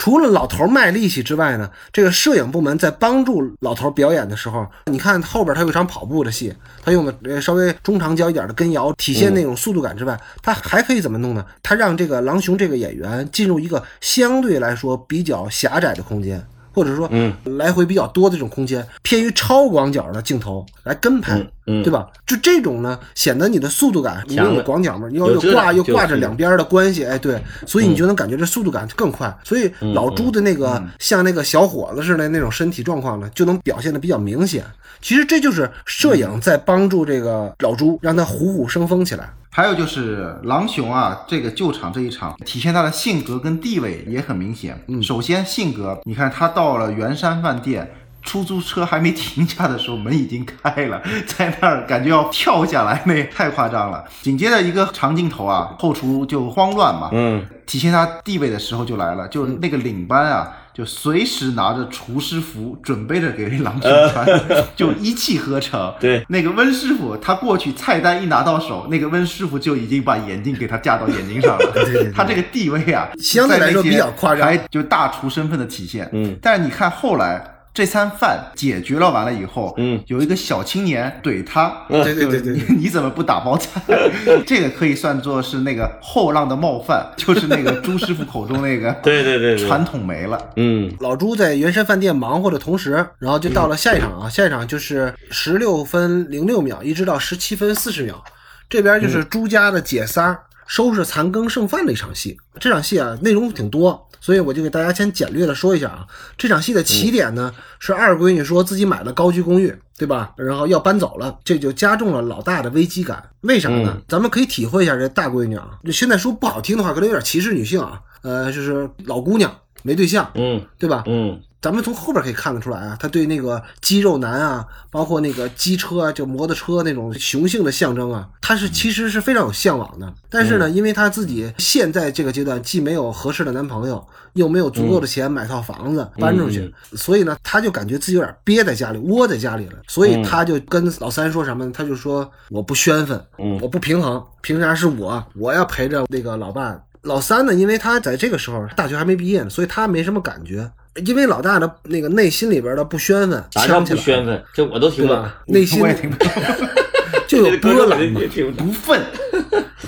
[0.00, 6.50] 除了老头卖力气之外呢，这个摄影部门在帮助老头表演的时候，你看后边他有一场跑步的戏，
[6.82, 11.44] 他用的呃稍微中长焦一点的跟摇，体现那种速度感之外，他还可以怎么弄呢？
[11.62, 16.42] 他让这个狼熊这个演员进入一个相对来说比较狭窄的空间。
[16.72, 22.06] 或者说，嗯，来回比较多的这种空间，偏于超广角的镜头来跟拍，嗯对吧？
[22.26, 29.36] 就这种呢，显得你的速度感，你又强了有广角嘛，你又又挂又挂着两边的关系，哎，对，所以嗯你就能感觉这速度感更快。
[29.44, 34.64] 所以老朱的那个像那个小伙子似的那种身体状况呢，就能表现的比较明显。
[35.00, 39.30] 其实这就是摄影在帮助这个老朱，让他虎虎生风起来。
[39.52, 44.80] 还有就是狼熊啊，这个救场这一场，体现他的性格跟地位也很明显。
[44.86, 47.90] 嗯，首先性格，你看他到了圆山饭店。
[48.22, 54.04] 出租车还没停下的时候，门已经开了， 在那儿感觉要跳下来，那太夸张了。
[54.20, 64.26] 紧接着一个长镜头啊，后厨就慌乱嘛，嗯，体现他地位的时候就来了，就那个领班啊，就随时拿着厨师服，准备着给郎中穿，
[64.76, 65.92] 就一气呵成。
[66.00, 71.70] 对，那个温师傅他过去菜单一拿到手，那个温师傅就已经把眼镜给他架到眼睛上了。
[71.74, 76.08] 对对对他这个地位啊，相对来说在那些比较夸张还就大厨身份的体现。
[76.12, 77.44] 嗯，但是你看后来。
[77.72, 83.80] 这餐饭解决了完了以后，嗯，有一个小青年怼他，对对对对你 你怎么不打包菜？
[84.44, 89.68] 这个可以算作是那个后浪的冒犯， 就是那个朱师傅口中那个对对对对。
[89.68, 90.50] 传统没了。
[90.56, 90.92] 嗯。
[90.98, 98.22] 老朱在原山饭店忙活的同时，然后就到了下一场啊，下一场就是十六分零六秒，一直到十七分四十秒，
[98.68, 100.36] 这边就是朱家的姐仨
[100.70, 102.38] 收拾残羹剩饭的一场戏。
[102.60, 106.06] 这场戏啊，内容挺多，所以我就给大家先简略的说一下啊。
[106.38, 110.32] 这场戏的起点呢，是二闺女说自己买了高居公寓，对吧？
[110.36, 113.20] 然后要搬走了，这就加重了老大的危机感。
[113.40, 113.94] 为啥呢？
[113.96, 118.00] 嗯咱们可以体会一下这大闺女啊，就现在说不好听的话，可能有点歧视女性啊。
[118.22, 119.52] 呃，就是老姑娘
[119.82, 121.02] 没对象，嗯对吧？
[121.08, 130.10] 嗯咱们从后边可以看得出来啊，他对那个肌肉男啊，包括那个机车啊，就摩托车那种雄性的象征啊，他是其实是非常有向往的。
[130.30, 139.74] 但是呢，因为他自己现在这个阶段既没有合适的男朋友，又没有足够的钱买套房子搬出去，所以呢，他就感觉自己有点憋在家里，窝在家里了。
[139.86, 141.72] 所以他就跟老三说什么呢？
[141.74, 143.22] 他就说我不宣愤，
[143.60, 145.22] 我不平衡，凭啥是我？
[145.34, 146.82] 我要陪着那个老伴。
[147.02, 150.70] 老三呢，因为他在这个时候大学还没毕业呢，所以他没什么感觉。
[151.06, 154.42] 因为老大的那个内心里边的不宣愤，啥叫呛起来不宣愤？
[154.54, 155.22] 这我都听不懂。
[155.22, 155.34] 对吧？
[155.46, 156.28] 内心 我也听不懂，
[157.28, 158.28] 就有波澜不懂。
[158.56, 159.00] 不忿。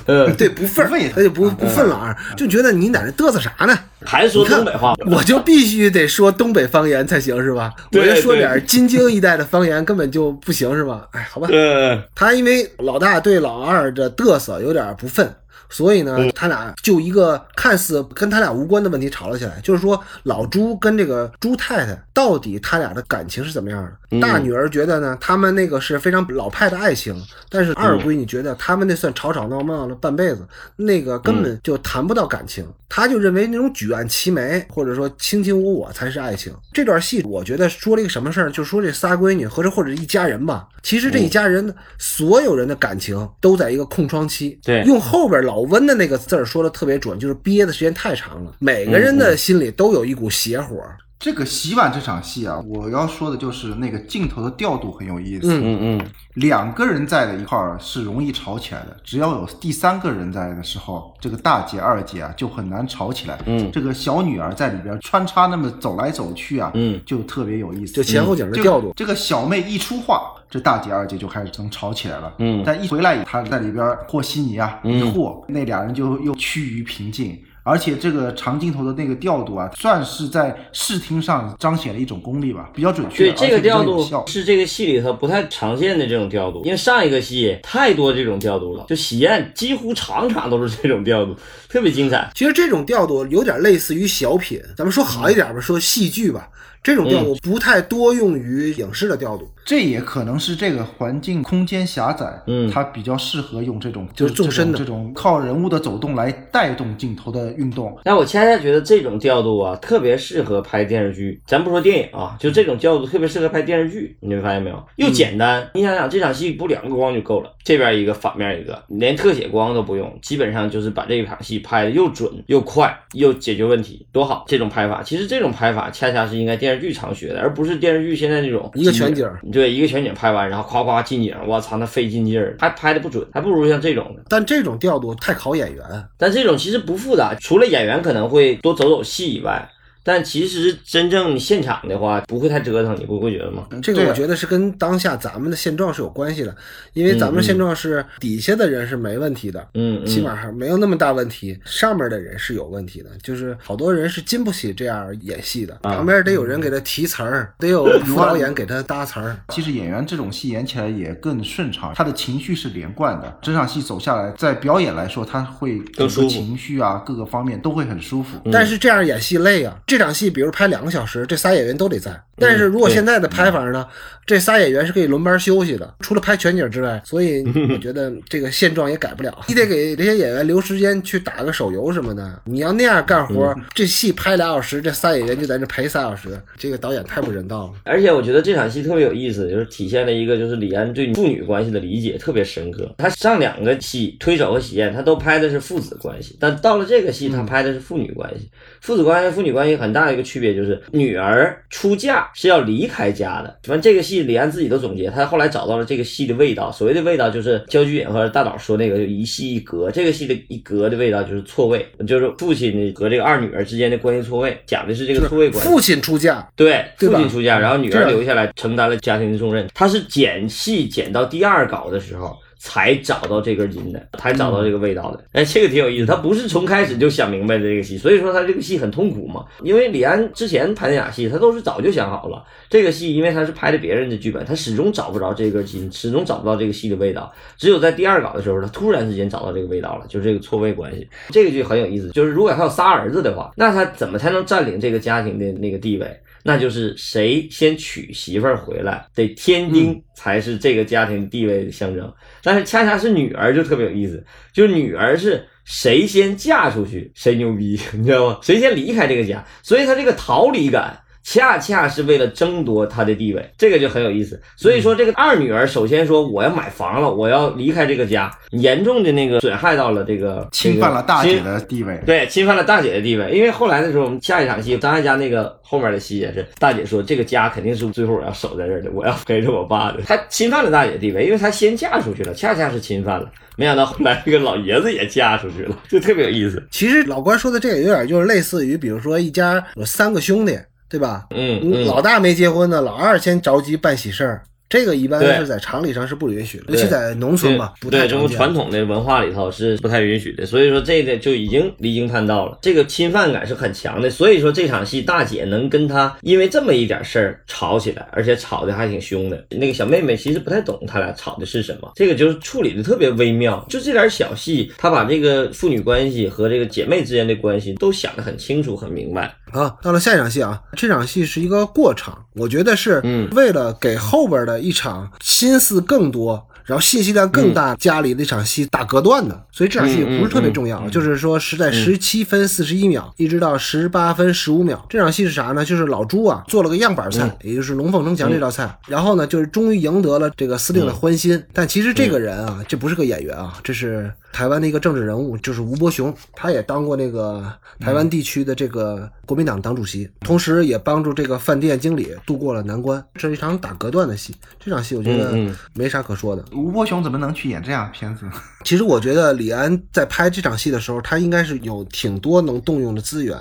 [0.06, 3.78] 嗯，对，不忿儿不忿，他就不不忿朗，就觉得你在这嘚瑟啥呢？
[4.04, 7.72] 还说东北话，我就必须得说东北方言才行是吧？
[7.92, 11.06] 我就说对点京津一带的方言根本就不行是吧？
[11.12, 15.28] 哎，好吧，嗯他因为老大对老二的嘚瑟有点不忿，
[15.72, 23.92] 所以呢，他俩就一个看似跟他俩无关的问题吵了起来，就是说老朱跟这个朱太太到底他俩的感情是怎么样的？
[24.20, 27.14] 大女儿觉得呢，他们那个是非常老派的爱情，
[27.48, 30.46] 但是二闺女觉得他们那算吵吵闹闹了半辈子，
[30.76, 32.66] 那个根本就谈不到感情。
[32.88, 36.52] 她就认为那种举案齐眉或者说卿卿我我才是爱情。
[36.72, 44.58] 这段戏我觉得说了一个什么事儿，就说这仨闺女或者或者一家人吧，其实这一家人所有人的感情都在一个空窗期。
[44.62, 50.76] 对用后边老温的那个字儿说的特别准，就是憋的时间太长了，每个人的心里都有一股邪火。
[51.22, 55.56] 这个洗碗这场戏啊，我要说的就是那个镜头的调度很有意思。
[55.56, 63.38] 嗯嗯两个人在的一块儿是容易吵起来的，只要有第三个人在的时候，这个大姐二姐啊就很难吵起来。
[63.46, 67.92] 嗯这个小女儿在里边穿插那么走来走去啊，嗯，就特别有意思。
[67.92, 72.34] 就前后景的调度，这个小妹一出话，这大姐二姐就开始能吵起来了。
[72.38, 77.38] 嗯但一回来，她在里边和稀泥啊，嗯一和，那俩人就又趋于平静。
[77.64, 91.36] 而且这个长镜头的那个调度啊，算是在视听上彰显了一种功力吧，比较准确，对这个调度是这个戏里头不太常见的这种调度，因为上一个戏太多这种调度了，就喜宴几乎场场都是这种调度，
[91.72, 92.30] 特别精彩。
[92.34, 96.46] 其实这种调度有点类似于小品，咱们说好一点吧，说戏剧吧，
[96.82, 99.50] 这种调度不太多用于影视的调度。
[99.64, 107.96] 这也可能是这个环境空间狭窄，嗯它比较适合用这种就是纵深的这种这种靠人物的走动来带动镜头的运动。
[108.02, 111.40] 但我恰恰觉得这种调度啊，特别适合拍电视剧。
[111.46, 114.16] 咱不说电影啊，就这种调度特别适合拍电视剧。
[114.20, 114.84] 你们发现没有？
[114.96, 124.44] 又简单，你想想这场戏不两个光就够了，这边一个，反面一个，连特写光都不用，基本上就是把这一场戏拍的又准又快又解决问题，多好！
[124.46, 134.22] 这种拍法，其实这种拍法恰恰是应该电视剧常学的，而不是电视剧现在这种一个全景对，一个全景拍完，然后夸夸近景，我操，那费劲劲儿，还拍的不准，还不如像这种的。
[134.28, 135.84] 但这种调度太考演员，
[136.18, 139.68] 但这种其实不复杂，除了演员可能会多走走戏以外，
[140.04, 143.66] 但其实真正现场的话不会太折腾，你不会觉得吗？
[143.82, 146.54] 这个我觉得是跟当下咱们的现状是有关系的，
[146.92, 159.36] 因为咱们现状是底下的人是没问题的，嗯，起码还没有那么大问题，上面的人是有问题的，就是好多人是经不起这样演戏的，啊旁边得有人给他提词儿，得有副导演给他搭词儿。
[159.48, 163.38] 其实演员这种戏演起来也更顺畅，他的情绪是连贯的。
[163.42, 168.40] 整场戏走下来，在表演来说，他会整个更舒服情绪啊各个方面都会很舒服。
[168.50, 172.18] 但是这样演戏累啊，这场戏，比如拍两个小时，这仨演员都得在。
[172.38, 173.86] 但是如果现在的拍法呢，
[174.24, 179.38] 这仨演员是可以轮班休息的，除了拍全景之外，所以我觉得这个现状也改不了。
[179.46, 182.40] 你得给这些演员留时间去打个手游什么的。
[182.46, 187.72] 你要那样干活，这戏拍俩小时，这仨演员就在这陪仨小时，这个导演太不人道了。
[187.84, 192.90] 而且我觉得这场戏特别有意思，就是体现了一个就是李安对父女关系的理解特别深刻。
[192.96, 198.48] 他上两个戏推手和喜宴，他都拍的是父子关系，但到了这个戏，他拍的是父女关系。
[198.80, 203.58] 父子关系、父女关系很大的一个区别就是，女儿出嫁是要离开家的。
[203.64, 206.70] 反正这个戏李安自己都总结，他后来找到了这个戏的味道。
[206.70, 215.68] 所谓的味道就是焦菊隐和大导说那个就一戏一格，这个戏的一格的味道就是错位，就是父亲和这个二女儿之间的关系错位，讲的是这个错位关系。
[215.68, 219.68] 父亲出嫁，对，对父亲出嫁，然后女儿留下来承担了家庭的重任。
[219.74, 222.36] 他是剪戏剪到第二稿的时候。
[222.64, 225.24] 才找到这根筋的，才找到这个味道的。
[225.32, 229.44] 哎，这个挺有意思，他不是从开始就想明白的这个戏，所以说他这个戏很痛苦嘛。
[229.64, 232.44] 因为李安之前拍那俩戏，他都是早就想好了。
[232.70, 237.32] 这个戏因为他是拍的别人的剧本，他始终找不着这根筋，始终找不到这个戏的味道。
[237.58, 241.08] 只有在第二稿的时候，他突然之间找到这个味道了，就是这个错位关系。
[241.30, 246.06] 这个剧很有意思，就是如果他有仨儿子的话，那他怎么才能占领这个家庭的那个地位？
[246.42, 252.12] 那就是谁先娶媳妇儿回来，得天丁才是这个家庭地位的象征。
[252.42, 258.38] 但是恰恰是女儿就特别有意思，就是女儿是谁先嫁出去谁牛逼，你知道吗？
[258.42, 260.98] 谁先离开这个家，所以她这个逃离感。
[261.22, 264.40] 恰恰是为了争夺她的地位，这个就很有意思。
[264.56, 272.00] 所以说，这个二女儿首先说我要买房了，我要离开这个家，严重的那个损害到了这个侵犯了大姐的地位。
[272.04, 273.30] 对，侵犯了大姐的地位。
[273.30, 280.00] 因为后来的时候，我们下一场戏，张艾嘉那个后面的戏也是，大姐说这个家肯定是最后我要守在这儿的，我要陪着我爸的。
[280.06, 283.30] 她侵犯了大姐的地位，因为她先嫁出去了，恰恰是侵犯了。
[283.56, 286.62] 没想到后来这个老爷子也嫁出去了，就特别有意思。
[286.70, 290.58] 其实老关说的这个有点就是类似于，比如说一家有三个兄弟，
[290.92, 291.26] 对吧？
[291.30, 298.54] 嗯嗯，老大没结婚呢，老二先着急办喜事儿，这个一般对是在常理上是不允许的，尤其在农村嘛，不太对中国太常见。
[298.54, 304.10] 传统的文化里头是不太允许的，所以说这个就已经离经叛道了，这个侵犯感是很强的。
[304.10, 309.44] 所以说这场戏大姐能跟他因为这么一点事儿吵起来，而且吵的还挺凶的。
[309.50, 313.64] 那个小妹妹其实不太懂他俩吵的是什么，这个就是处理的特别微妙。
[313.68, 319.34] 就这点小戏，他把这个父女关系和这个姐妹之间的关系都想得很清楚、很明白。
[319.52, 326.48] 啊，到了下一场戏啊，这场戏是一个过场，我觉得是嗯为了给后边的一场心思更多。
[326.64, 334.84] 然后信息量更大，家里的一场戏打隔断的，所以这场戏也不是特别重要，就是说是在十七分四十一秒一直到十八分十五秒。
[334.88, 335.64] 这场戏是啥呢？
[335.64, 341.42] 就是老朱啊做了个样板菜，也就是龙凤呈祥这道菜，然后呢就是终于赢得了这个司令的欢心。
[341.52, 353.02] 但其实这个人啊，这不是个演员啊，这是台湾的一个政治人物，就是吴伯雄，他也当过那个台湾地区的这个国民党党主席，同时也帮助这个饭店经理度过了难关。
[353.14, 355.36] 这是一场打隔断的戏，这场戏我觉得
[355.74, 356.44] 没啥可说的。
[356.54, 358.26] 吴伯雄怎么能去演这样的片子？
[358.64, 363.36] 其实我觉得李安在拍这场戏的时候，他应该是有挺多能动用的资源。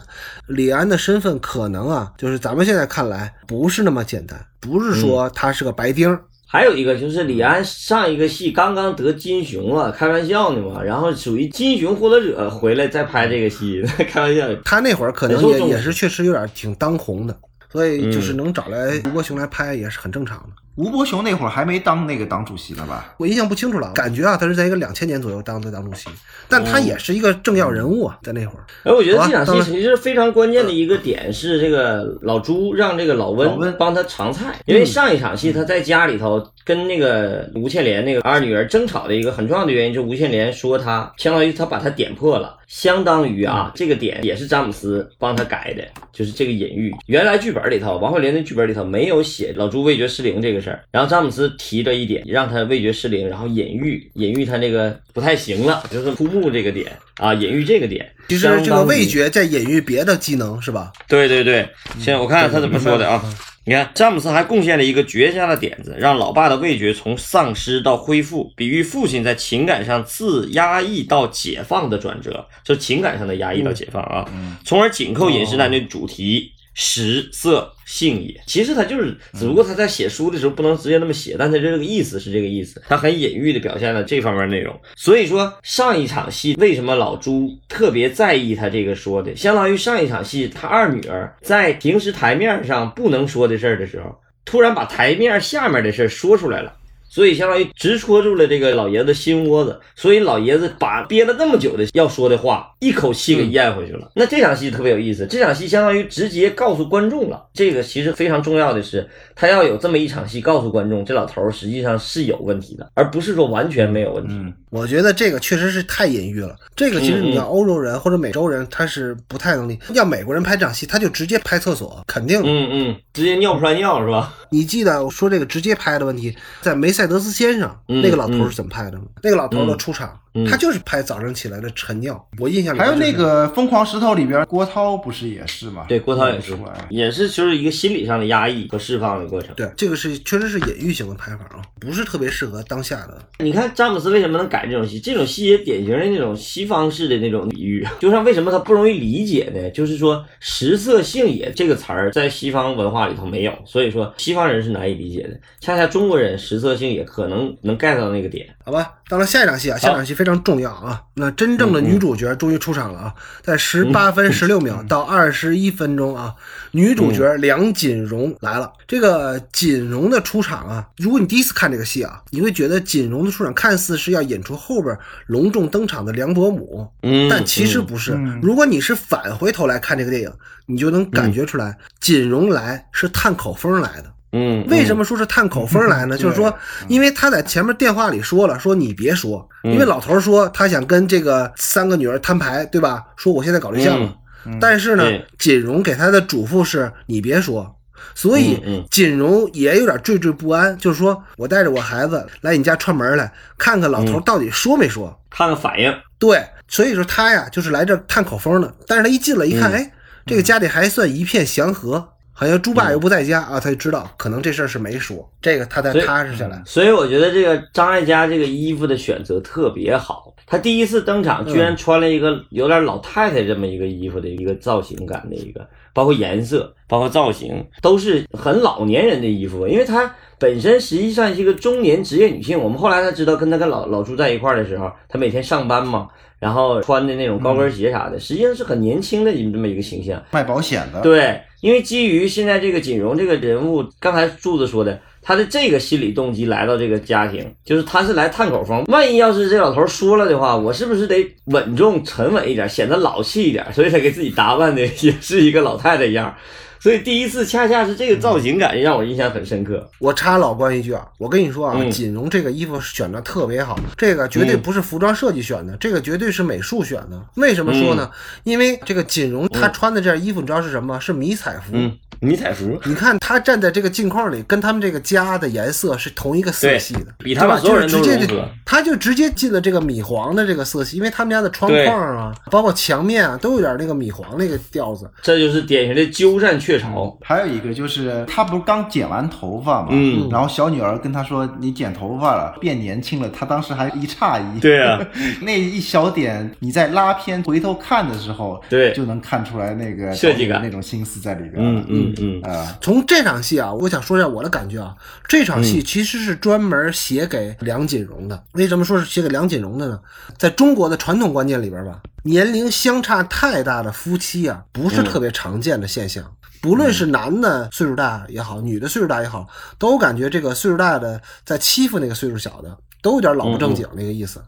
[0.48, 6.24] 李安的身份可能啊，就是咱们现在看来不是那么简单，不是说他是个白丁儿。
[6.48, 14.48] 还有一个就是李安上一个戏刚刚得金熊了，开玩笑呢嘛，然后属于金熊获得者回来再拍这个戏， 开玩笑。
[14.66, 17.34] 他那会儿可能也也是确实有点挺当红的，
[17.72, 20.50] 所以就是嗯能找来吴伯雄来拍也是很正常的。
[20.76, 23.14] 吴伯雄那会儿还没当那个党主席呢吧？
[23.18, 26.10] 我印象不清楚了，感觉啊，他是在一个两千年左右当的党主席，
[26.48, 28.66] 但他也是一个重要人物啊，在那会儿。
[28.84, 46.92] 而我觉得这场戏其实非常关键的一个点是，这个老朱让这个老老温温帮他尝菜，因为上一场戏他在家里头跟那个吴倩莲那个二女儿争吵的一个很重要的原因，就是吴倩莲说他相当于他把他点破了，相当于啊这个点也是詹姆斯帮他改的，就是这个隐喻。
[47.06, 58.10] 原来剧本里头，王慧玲的剧本里头没有写老朱味觉失灵这个事儿，然后詹姆斯提着一点，让他味觉失灵，然后隐喻隐喻他那个不太行了，就是枯木这个点啊，隐喻这个点。
[58.30, 60.92] 其实这个味觉在隐喻别的技能是吧？
[61.08, 63.22] 对对对，现在我看看他怎么说的啊。
[63.64, 74.28] 你看，詹姆斯还贡献了一个绝佳的点子，让老爸的味觉从丧失到恢复，比喻父亲在情感上自压抑到解放的转折，就情感上的压抑到解放啊，
[74.66, 76.52] 从而紧扣饮食男女主题。
[76.74, 84.80] 食色性也，其实他就是，只不过他在写书的时候不能直接那么写，但他这个意思是这个意思，他很隐喻的表现了这方面内容。
[84.96, 94.16] 所以说上一场戏为什么老朱特别在意他这个说的，相当于上一场戏他二女儿在平时台面上不能说的事儿的时候，
[94.46, 96.74] 突然把台面下面的事儿说出来了。
[97.12, 104.10] 所以相当于直戳住了这个老爷子心窝子，所以老爷子把憋了这么久的要说的话一口气给咽回去了。
[104.16, 109.06] 那这场戏特别有意思，这场戏相当于直接告诉观众了，这个其实非常重要的是，
[109.36, 114.34] 他要有这么一场戏告诉观众，这老头实际上是有问题的，而不是说完全没有问题。
[114.34, 116.56] 嗯，我觉得这个确实是太隐喻了。
[116.76, 119.78] 这个其实你要欧洲人或者美洲人，他是不太能理。
[119.94, 122.42] 要美国人拍这场戏，他就直接拍厕所，肯定。
[122.44, 124.34] 嗯嗯，直接尿不出来尿是吧？
[124.50, 129.04] 你记得我说这个直接拍的问题，在梅赛德斯先生嗯那个老头是怎么拍的吗？
[129.22, 132.26] 那个老头的出场，嗯他就是拍早上起来的晨尿。
[132.40, 135.86] 我印象里还有那个《疯狂石头》里边，郭涛不是也是吗？
[135.88, 136.58] 对，郭涛也是
[136.90, 139.54] 也是就是一个心理上的压抑和释放的过程。
[139.56, 143.22] 对，这个是确实是隐喻型的拍法啊，不是特别适合当下的。
[143.40, 145.00] 你看詹姆斯为什么能改这种戏？
[145.00, 149.70] 这种戏也典型的那种西方式的那种比喻，就像为什么它不容易理解呢？
[149.72, 155.40] 就是说食色性也这个词儿在西方文化里头没有，所以说西方人是难以理解的。
[155.60, 158.48] 恰恰中国人食色性也可能能 get 到那个点。
[158.64, 161.02] 好吧，到了下一场戏啊，下一场戏非常重要啊。
[161.16, 166.34] 那真正的女主角终于出场了啊，在十八分十六秒到二十一分钟啊，
[166.72, 168.72] 女主角梁锦荣来了。
[168.88, 174.98] 这个锦荣的出场啊，如果你第一次看这个戏啊，你会觉得锦荣的出场看似是要演出后边
[175.28, 178.20] 隆重登场的梁伯母，嗯但其实不是。
[178.42, 180.32] 如果你是返回头来看这个电影，
[180.66, 184.06] 你就能感觉出来，锦荣来是探口风来的。
[184.34, 186.16] 嗯，为什么说是探口风来呢？
[186.20, 186.54] 就是说，
[186.88, 193.04] 因为他在前面电话里说了，说你别说，因为老头说他想跟这个三个女儿摊牌，对吧？
[193.18, 194.16] 说我现在搞对象了，
[194.60, 195.04] 但是呢，
[195.38, 197.76] 锦荣给他的嘱咐是你别说，
[198.16, 205.20] 所以锦荣也有点惴惴不安，就是说我带着我孩子来你家串门来，看看老头到底说没说。
[205.30, 205.94] 看看反应？
[206.20, 209.92] 对，所以说他呀就是来这探口风的，但是他一进来一看，嗯哎，
[210.26, 212.10] 这个家里还算一片祥和。
[212.34, 216.60] 好像猪爸又不在家啊，他就知道可能这事儿是没说，这个他才踏实下来。
[216.66, 220.34] 所以我觉得这个张艾嘉这个衣服的选择特别好。
[220.48, 229.68] 她第一次登场，居然穿了一个有点老太太这么一个衣服的一个造型感的一个，包括颜色，包括造型，都是很老年人的衣服。
[229.68, 232.60] 因为她本身实际上是一个中年职业女性。
[232.60, 236.08] 我们后来才知道，跟她跟老老朱在一块儿的时候，她每天上班嘛，
[236.40, 240.22] 然后穿的那种高跟鞋啥的，实际上是很年轻的这么一个形象。
[240.32, 248.84] 卖保险的，对，因为基于现在这个锦荣这个人物，刚才柱子说的，他的这个心理动机来到这个家庭，就是他是来探口风。
[248.88, 253.66] 万一要是这老头说了的话，我是不是得稳重沉稳一点，显得老气一点？
[253.74, 256.36] 所以他给自己打扮的也是一个老太太样。
[256.80, 259.88] 所以第一次恰恰是这个造型感让我印象很深刻。
[260.00, 267.24] 我插老关一句啊，我跟你说啊，嗯锦荣这个衣服选的特别好，这个绝对不是服装设计选的，这个绝对是美术选的。
[267.36, 268.10] 为什么说呢？
[268.46, 271.00] 因为这个锦荣她穿的这件衣服，你知道是什么？
[271.00, 271.78] 是迷彩服。
[272.22, 278.50] 嗯，迷彩服，你看他站在这个镜框里，跟他们这个家的颜色是同一个色系的，比他们所有人就是直接就都融合。
[278.66, 285.10] 他就直接进了这个米黄的这个色系，因为他们家的窗框啊，包括墙面啊，都有点那个米黄那个调子。
[285.22, 287.18] 这就是典型的鸠占鹊巢。
[287.22, 294.60] 还有一个就是他不是刚剪完头发嘛，嗯然后小女儿跟他说你剪头发了，变年轻了，他当时还一诧异。
[294.60, 295.00] 对啊，
[295.42, 301.56] 那一小点你在拉片回头看的时候，对就能看出来那个设计感那种心思在里边。
[301.58, 304.96] 嗯嗯嗯，啊，从这场戏啊，我想说一下我的感觉啊。
[305.28, 308.44] 这场戏其实是专门写给梁锦荣的。
[308.54, 310.00] 为什么说是写给梁锦荣的呢？
[310.38, 316.24] 在中国的传统观念里边吧，年龄相差太大的夫妻啊，不是特别常见的现象。
[316.62, 319.48] 不论是男的岁数大也好，女的岁数大也好，
[319.80, 324.40] 都感觉这个岁数大的在欺负那个岁数小的，都有点老不正经那个意思。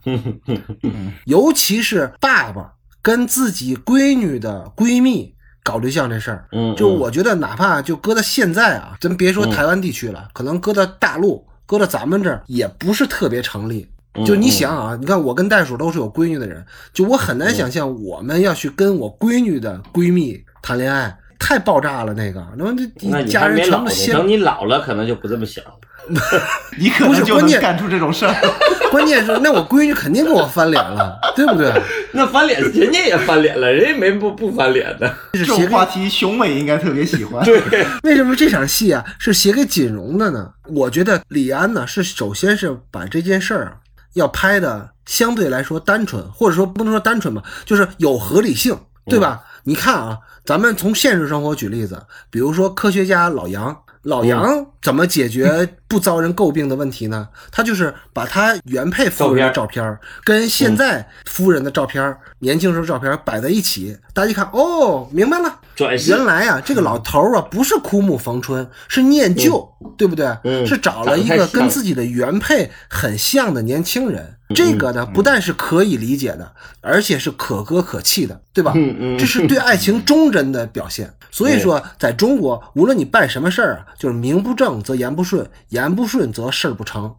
[1.26, 5.34] 尤其是爸爸跟自己闺女的闺蜜
[5.64, 13.88] 搞对象这事儿，嗯，就我觉得，哪怕就搁到现在啊，咱别说台湾地区了，可能搁到大陆，搁到咱们这儿也不是特别成立。
[14.26, 22.66] 就你想啊，你看我跟袋鼠都是有闺女的人，就我很难想象我们要去跟我闺女的闺蜜谈恋爱，太爆炸了那个，那
[23.10, 25.64] 那家人全还没老呢，部先等你老了可能就不这么想。
[26.78, 28.36] 你可能就能干出这种事儿。
[28.92, 31.72] 关键是那我闺女肯定跟我翻脸了， 对不对？
[32.12, 35.12] 那翻脸，人家也翻脸了，人家没不不翻脸的。
[35.34, 37.44] 这种话题，熊美应该特别喜欢。
[37.44, 37.62] 对
[38.04, 40.52] 为什么这场戏啊是写给锦荣的呢？
[40.66, 43.74] 我觉得李安呢是首先是把这件事儿啊
[44.14, 48.78] 要拍的相对来说单纯，或者说不能说单纯吧，就是有合理性，
[49.08, 49.42] 对吧？
[49.64, 52.00] 你看啊，咱们从现实生活举例子，
[52.30, 53.76] 比如说科学家老杨。
[54.04, 57.28] 老杨怎么解决不遭人诟病的问题呢？
[57.52, 70.36] 他就是把他原配夫人的照片跟现在夫人的照片、年轻时候照片摆在一起，大家一看，哦，明白了，转原来啊，这个老头啊不是枯木逢春，是念旧，对不对？
[70.46, 74.38] 嗯是找了一个跟自己的原配很像的年轻人。
[74.56, 78.74] 这个呢，不但是可以理解的，而且是可歌可泣的，对吧？
[78.76, 81.12] 嗯嗯这是对爱情忠贞的表现。
[81.32, 87.16] 所以说，在中国，无论你办什么事儿啊，就是名不正则言不顺，言不顺则事儿不成。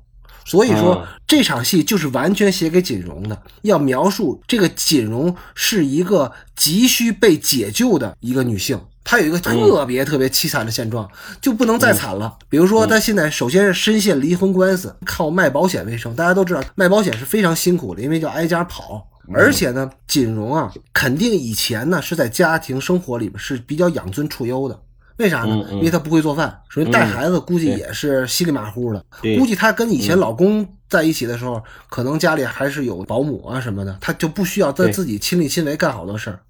[0.46, 8.78] 所以说啊，这场戏就是完全写给锦荣的，要描述这个锦荣是一个急需被解救的一个女性。
[9.02, 11.08] 她有一个特别特别凄惨的现状，
[11.40, 12.38] 就不能再惨了。
[12.50, 16.14] 比如说，她现在首先是深陷离婚官司，靠卖保险为生。
[16.14, 19.08] 大家都知道，卖保险是非常辛苦的，因为要挨家跑。
[19.32, 24.78] 而且呢，锦荣啊，肯定以前呢是在家庭生活里边是比较养尊处优的。
[25.18, 25.64] 为啥呢？
[25.72, 29.04] 因为她不会做饭，所以带嗯孩子估计也是稀里马虎的。
[29.38, 36.40] 估计她跟以前老公在一起的时候，可能家里还是有保姆啊什么的，她就不需要在自己亲力亲为干好多事儿。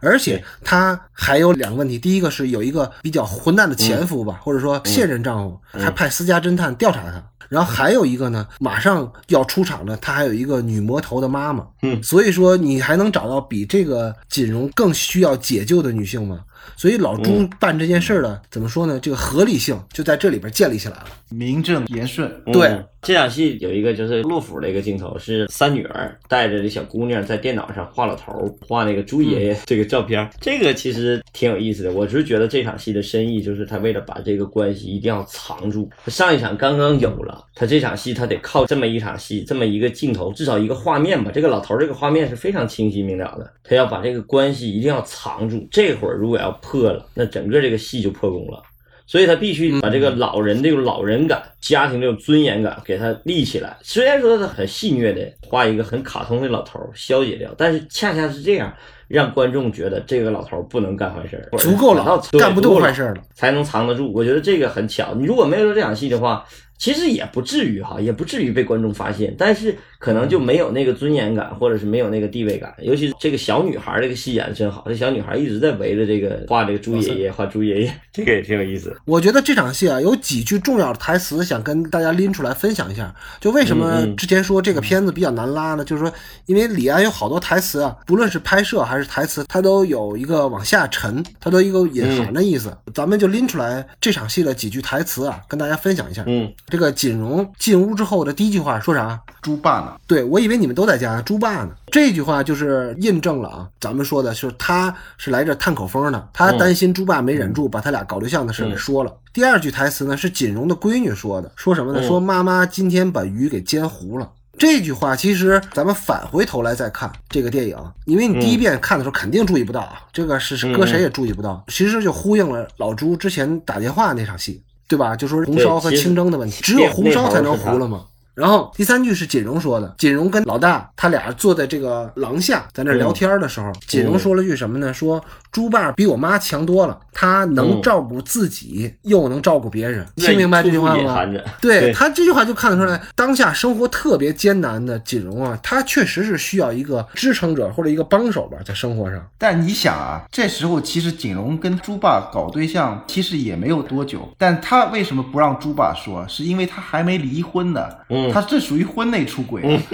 [0.00, 7.22] 而且她还有两个问题，第一个是有一个比较混蛋的前夫吧，或者说现任丈夫，还派私家侦探调查她。
[7.48, 11.66] 然后还有一个呢，马上要出场的，她还有一个女魔头的妈妈。
[11.82, 12.00] 嗯。
[12.02, 16.40] 所以说你还能找到比这个锦荣更需要解救的女性吗？
[16.76, 18.98] 所以老朱办这件事儿呢，怎么说呢？
[19.00, 21.06] 这个合理性就在这里边建立起来了。
[21.28, 22.30] 名正言顺。
[22.52, 28.30] 对嗯这场戏有一个就是洛甫的一个镜头，是三女儿带着这小姑娘在电脑上画老头，
[28.68, 30.28] 画那个朱爷爷这个照片儿。
[30.38, 31.92] 这个其实挺有意思的。
[31.92, 35.88] 我只是觉得这场戏的深意就是他为了把这个关系一定要藏住。
[36.04, 41.30] 他上一场刚刚有了，他这场戏他得靠这么一场戏，这么一个镜头，至少一个画面吧。
[41.32, 45.66] 这个老头这个画面是非常清晰明了的，他要把这个关系一定要藏住。
[45.70, 48.62] 这会儿如果要破了，那整个这个戏就破功了。
[49.10, 53.76] 所以他必须把这个老人这种老人感、家庭这种尊严感给他立起来。
[53.82, 58.72] 虽然说他很戏谑的画一个很卡通的老头儿消解掉，但是恰恰是这样
[59.08, 63.22] 让观众觉得这个老头儿不能干坏事儿，足够老，对干不动坏事儿了。
[63.34, 64.12] 才能藏得住。
[64.14, 65.12] 我觉得这个很巧。
[65.16, 66.46] 你如果没有这场戏的话，
[66.78, 72.74] 其实也不至于哈，也不至于被观众发现，但是可能就没有那个尊严感，或者是没有那个地位感。
[72.78, 78.96] 尤其是这个小女孩儿这个戏演的真好，这小女孩儿一直在围着这个画这个猪爷爷，画猪爷爷， 这个也挺有意思。
[79.04, 83.14] 我觉得这场戏啊，有几句重要的台词想跟大家拎出来分享一下。
[83.40, 85.84] 就为什么之前说这个片子比较难拉呢？
[85.84, 86.10] 就是说，
[86.46, 92.74] 因为李安有好多台词啊，不论是拍摄还是台词，它都有一个往下沉，它都有一个隐含的意思。
[92.94, 96.24] 咱们就拎出来这场戏的几句台词啊，跟大家分享一下。
[96.26, 99.20] 嗯，这个锦荣进屋之后的第一句话说啥？
[99.42, 99.89] 猪爸呢？
[100.06, 101.70] 对我以为你们都在家，猪爸呢？
[101.90, 109.12] 这句话就是印证了啊，咱们说的是他是来这探口风的，他担心猪爸没忍住，把他俩搞对象的事给说了。
[109.32, 112.00] 第二句台词呢是锦荣的闺女说的，说什么呢？
[112.00, 114.28] 嗯说妈妈今天把鱼给煎糊了。
[114.58, 125.16] 这句话其实咱们返回头来再看这个电影，因为你第一遍看的时候肯定注意不到啊，这个是是搁谁也注意不到，其实就呼应了老朱之前打电话那场戏，对吧？
[125.16, 128.04] 就说红烧和清蒸的问题，只有红烧才能糊了吗？
[128.34, 134.92] 然后第三句是锦荣说的，锦荣跟老大他俩坐在这个廊下，在那聊天的时候，锦荣说了句什么呢？
[134.94, 141.20] 说猪爸比我妈强多了，他能嗯照顾自己，又能照顾别人，听明白这句话了吗
[141.60, 149.26] 对他这句话就看得出来，当下生活特别艰难的锦荣啊，他确实是需要一个支撑者或者一个帮手吧，在生活上。
[149.36, 154.28] 但你想啊，这时候其实锦荣跟猪爸搞对象，其实也没有多久。
[154.38, 156.26] 但他为什么不让猪爸说？
[156.28, 157.86] 是因为他还没离婚呢。
[158.08, 159.82] 嗯他这属于婚内出轨啊。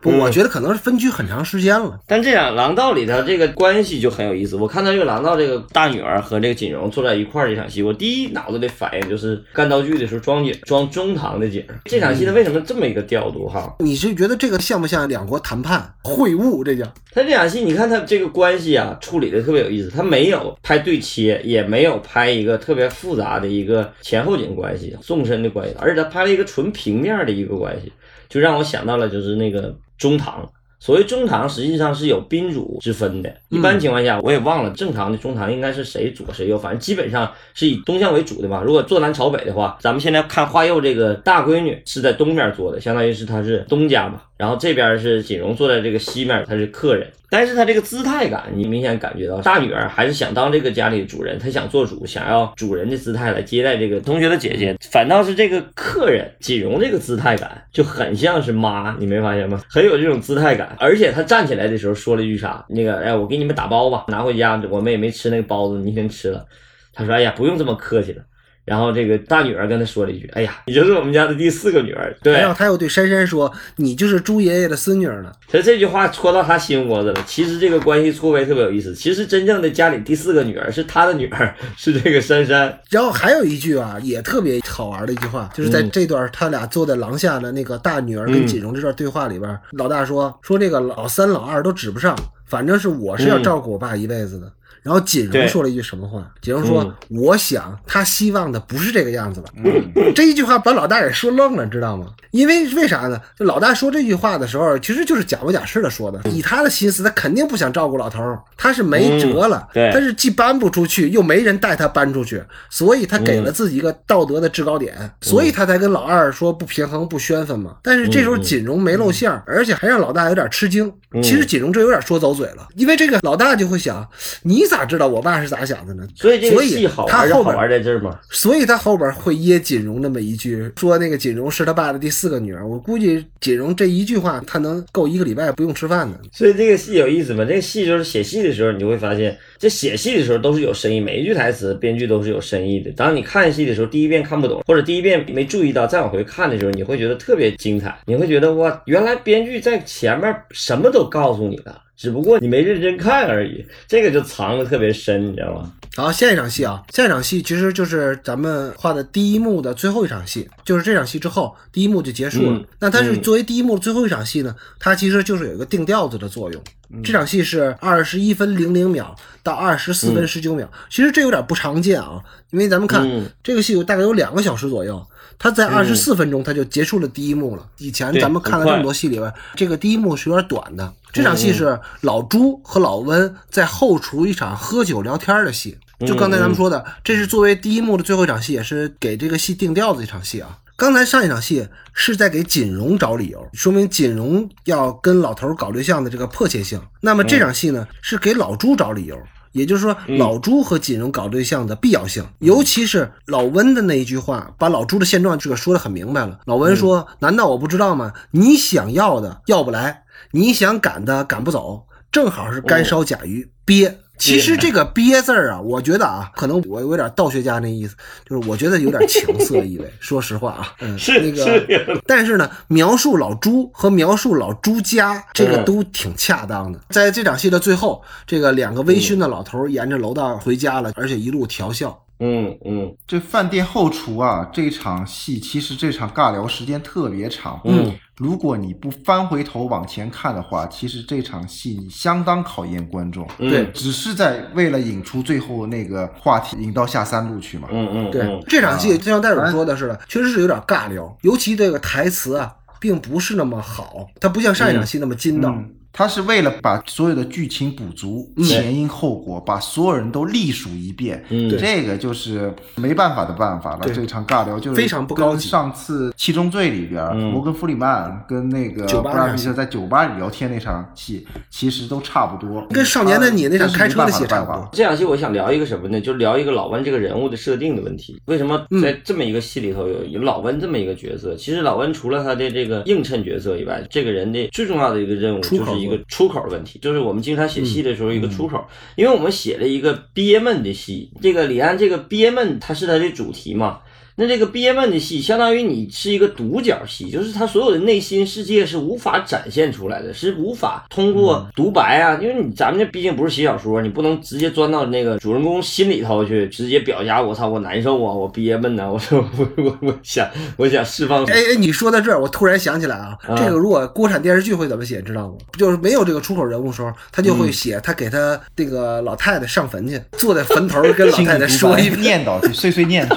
[0.00, 1.98] 不，我觉得可能是分居很长时间了。
[2.06, 4.54] 但这两狼道里头这个关系就很有意思。
[4.54, 11.64] 我看到这个狼道这个大女儿和这个锦荣坐在一块儿这场戏，我第一脑子里反应就是干道具的时候装景装中堂的景。
[11.86, 13.74] 这场戏它为什么这么一个调度哈？
[13.78, 16.62] 你是觉得这个像不像两国谈判会晤？
[16.62, 19.88] 这叫他这场戏，你看他这个关系啊，处理的特别有意思。
[19.88, 27.92] 他没有拍对切，也没有拍一个特别复杂的一个前后景关系、纵深的关系，而且他拍了一个纯平面这样的一个关系，
[28.28, 30.52] 就让我想到了就是那个中堂。
[30.84, 33.34] 所谓中堂，实际上是有宾主之分的。
[33.48, 38.62] 一般情况下，我也忘了正常的中堂应该是谁左谁右，反正基本上是以东向为主的吧。
[38.62, 44.20] 如果坐南朝北的话，咱们现在看花右这个大闺女是在东面坐的，相当于是她是东家嘛。
[44.36, 47.06] 然后这边是锦荣坐在这个西面，她是客人。
[47.30, 54.76] 但是她这个姿态感，你明显感觉到大女儿还是想当这个家里的主人，她想做主，想要主人的姿态来接待这个同学的姐姐。
[54.90, 59.62] 反倒是这个客人锦荣这个姿态感就很像是妈，你没发现吗？
[59.68, 60.73] 很有这种姿态感。
[60.78, 62.64] 而且他站起来的时候说了一句啥？
[62.68, 66.46] 那个哎，我给你们打包吧，拿回家，我们也没吃那个包子，你先吃了。
[66.92, 68.22] 他说哎呀，不用这么客气了。
[68.64, 75.30] 然后这个大女儿跟他说了一句：“哎呀，你就是我们家的第四个女儿。”对，然后他又对珊珊说：“你就是朱爷爷的孙女儿呢。
[75.48, 77.22] 所以这句话戳到他心窝子了。
[77.26, 78.94] 其实这个关系错位特别有意思。
[78.94, 94.50] 其实真正的家里第四个女儿是他的女儿，是这个珊珊。”然后还有一句啊，也特别好玩的一句话，就是在嗯这段他俩坐在廊下的那个大女儿跟锦荣这段对话里边，老大说说这个老三老二都指不上，反正是我是要照顾我爸一辈子的。
[94.84, 96.30] 然后锦荣说了一句什么话？
[96.40, 99.48] 锦荣说：“嗯我想他希望的不是这个样子吧。
[99.56, 102.08] 嗯， 这一句话把老大也说愣了，知道吗？
[102.30, 103.20] 因为为啥呢？
[103.38, 106.20] 就老大说这句话的时候，其实就是假模假式的说的。
[106.28, 109.66] 以他的心思，他肯定不想照顾老头儿，他是没辙了。
[109.70, 117.76] 嗯对但是既搬不出去，又没人带他搬出去，所以他给了自己一个道德的制高点，所以他才跟老二说不平衡、不宣愤嘛。
[117.82, 120.86] 但是这时候锦荣没露馅儿，而且还让老大有点吃惊。
[121.12, 124.06] 嗯其实锦荣这有点说走嘴了，因为这个老大就会想，
[124.42, 126.06] 你咋知道我爸是咋想的呢？
[126.14, 128.18] 所以这个戏好玩就好玩在这儿嘛。
[128.30, 132.66] 所以他后边会噎锦荣那么一句，说那个锦荣是他爸的第四个女儿。
[132.66, 136.18] 我估计锦荣这一句话，他能够一个礼拜不用吃饭呢。
[136.32, 137.44] 所以这个戏有意思吗？
[137.44, 142.90] 这个戏就是写戏的时候，你就会发现，这写戏的时候都是有深意，每一句台词编剧都是有深意的。
[142.92, 153.64] 当你看戏的时候，第一遍看不懂，或者第一遍没注意到，再往回看的时候，你会觉得特别精彩，你会觉得哇，原来编剧在前面什么都告诉你了，只不过你没认真看而已。
[153.86, 155.72] 这个就藏的特别深，你知道吗？
[155.96, 162.58] 好，下一场戏啊，下一场戏其实就是咱们画的第一幕的最后一场戏，就是这场戏之后，第一幕就结束了。
[162.58, 166.60] 嗯那它是嗯作为第一幕最后一场戏呢，它其实就是有一个定调子的作用。
[167.02, 172.20] 这场戏是二十一分零零秒到二十四分十九秒，其实这有点不常见啊，
[172.50, 175.00] 因为咱们看、嗯这个戏有大概有两个小时左右。
[175.38, 177.66] 它在二十四分钟，他就结束了第一幕了。
[177.78, 180.92] 以前咱们看了这么多戏里边，这个第一幕是有点短的。
[181.12, 185.76] 这场戏是老朱和老温在后厨一场喝酒聊天的戏。
[186.06, 190.58] 就刚才咱们说的，这是作为第一幕的最后一场戏，也是给这个戏定调的一场戏啊。
[190.76, 196.80] 刚才上一场戏是在给锦荣找理由，说明锦荣要跟老头搞对象的这个迫切性。
[197.00, 199.16] 那么这场戏呢，是给老朱找理由。
[199.54, 206.40] 也就是说，老朱和锦荣搞对象的必要性，尤其是老温的那一句话，把老朱的现状这个说得很明白了。
[206.44, 208.12] 老温说：“难道我不知道吗？
[208.32, 210.02] 你想要的要不来，
[210.32, 217.96] 你想赶的赶不走，正好是干烧甲鱼憋。”其实这个“憋”字儿啊，我觉得啊，可能我有点道学家那意思，
[218.28, 219.92] 就是我觉得有点情色意味。
[220.00, 226.80] 说实话啊，嗯，是那个是，但是呢，描述老朱和描述老朱家这个嗯都挺恰当的。
[226.90, 232.00] 在这场戏的最后，这个两个微醺的老头沿着楼道回家了，而且一路调笑。
[232.20, 237.60] 嗯嗯这饭店后厨啊，这场戏其实这场尬聊时间特别长。
[237.64, 243.26] 嗯，如果你不翻回头往前看的话，其实这场戏你相当考验观众。
[243.38, 247.68] 嗯对只是在为了引出最后那个话题，引到下三路去嘛。
[247.72, 255.48] 嗯嗯，对嗯，这场戏就像戴总说的似的，确实是有点尬聊，尤其这个台词啊，并不是那么好，它不像上一场戏那么筋道。
[255.50, 261.24] 嗯，他是为了把所有的剧情补足，前因后果，把所有人都历数一遍。
[261.30, 263.80] 嗯这个就是没办法的办法了。
[263.82, 272.66] 对这场尬聊就是非常不高级跟上次《七宗罪》里边，嗯摩根·弗里曼跟那个布拉那场戏皮特在酒吧里聊天那场戏，其实都差不多。
[272.70, 274.68] 跟少年的你那场开车的戏差不多法的办法。
[274.72, 276.00] 这场戏我想聊一个什么呢？
[276.00, 278.20] 就是聊一个老温这个人物的设定的问题。
[278.24, 281.36] 为什么在这么一个戏里头有有老温这么一个角色？
[281.36, 288.66] 其实老温除了他的这个映衬角色以外，这个人的最重要的一个任务就是一个出口问题，就是我们经常写戏的时候一个出口，
[288.96, 293.80] 因为我们写了一个憋闷的戏，这个李安这个憋闷它是他的主题嘛。
[294.16, 311.24] 那这个憋闷的戏，相当于你是一个独角戏，就是他所有的内心世界是无法展现出来的，是无法通过独白啊，因为你咱们这毕竟不是写小说，你不能直接钻到那个主人公心里头去，直接表达我操我难受啊，我憋闷呐、我说我我我想我想释放。
[311.24, 315.34] 哎哎，你说到这儿，我突然想起来啊，啊这个如果国产电视剧会怎么写，知道吗？
[315.58, 322.00] 就是没有这个出口人物的时候，他就会写他给他那个老太太上坟去，坐在坟头 跟老太太说一遍。
[322.00, 323.16] 念叨去，碎碎念去。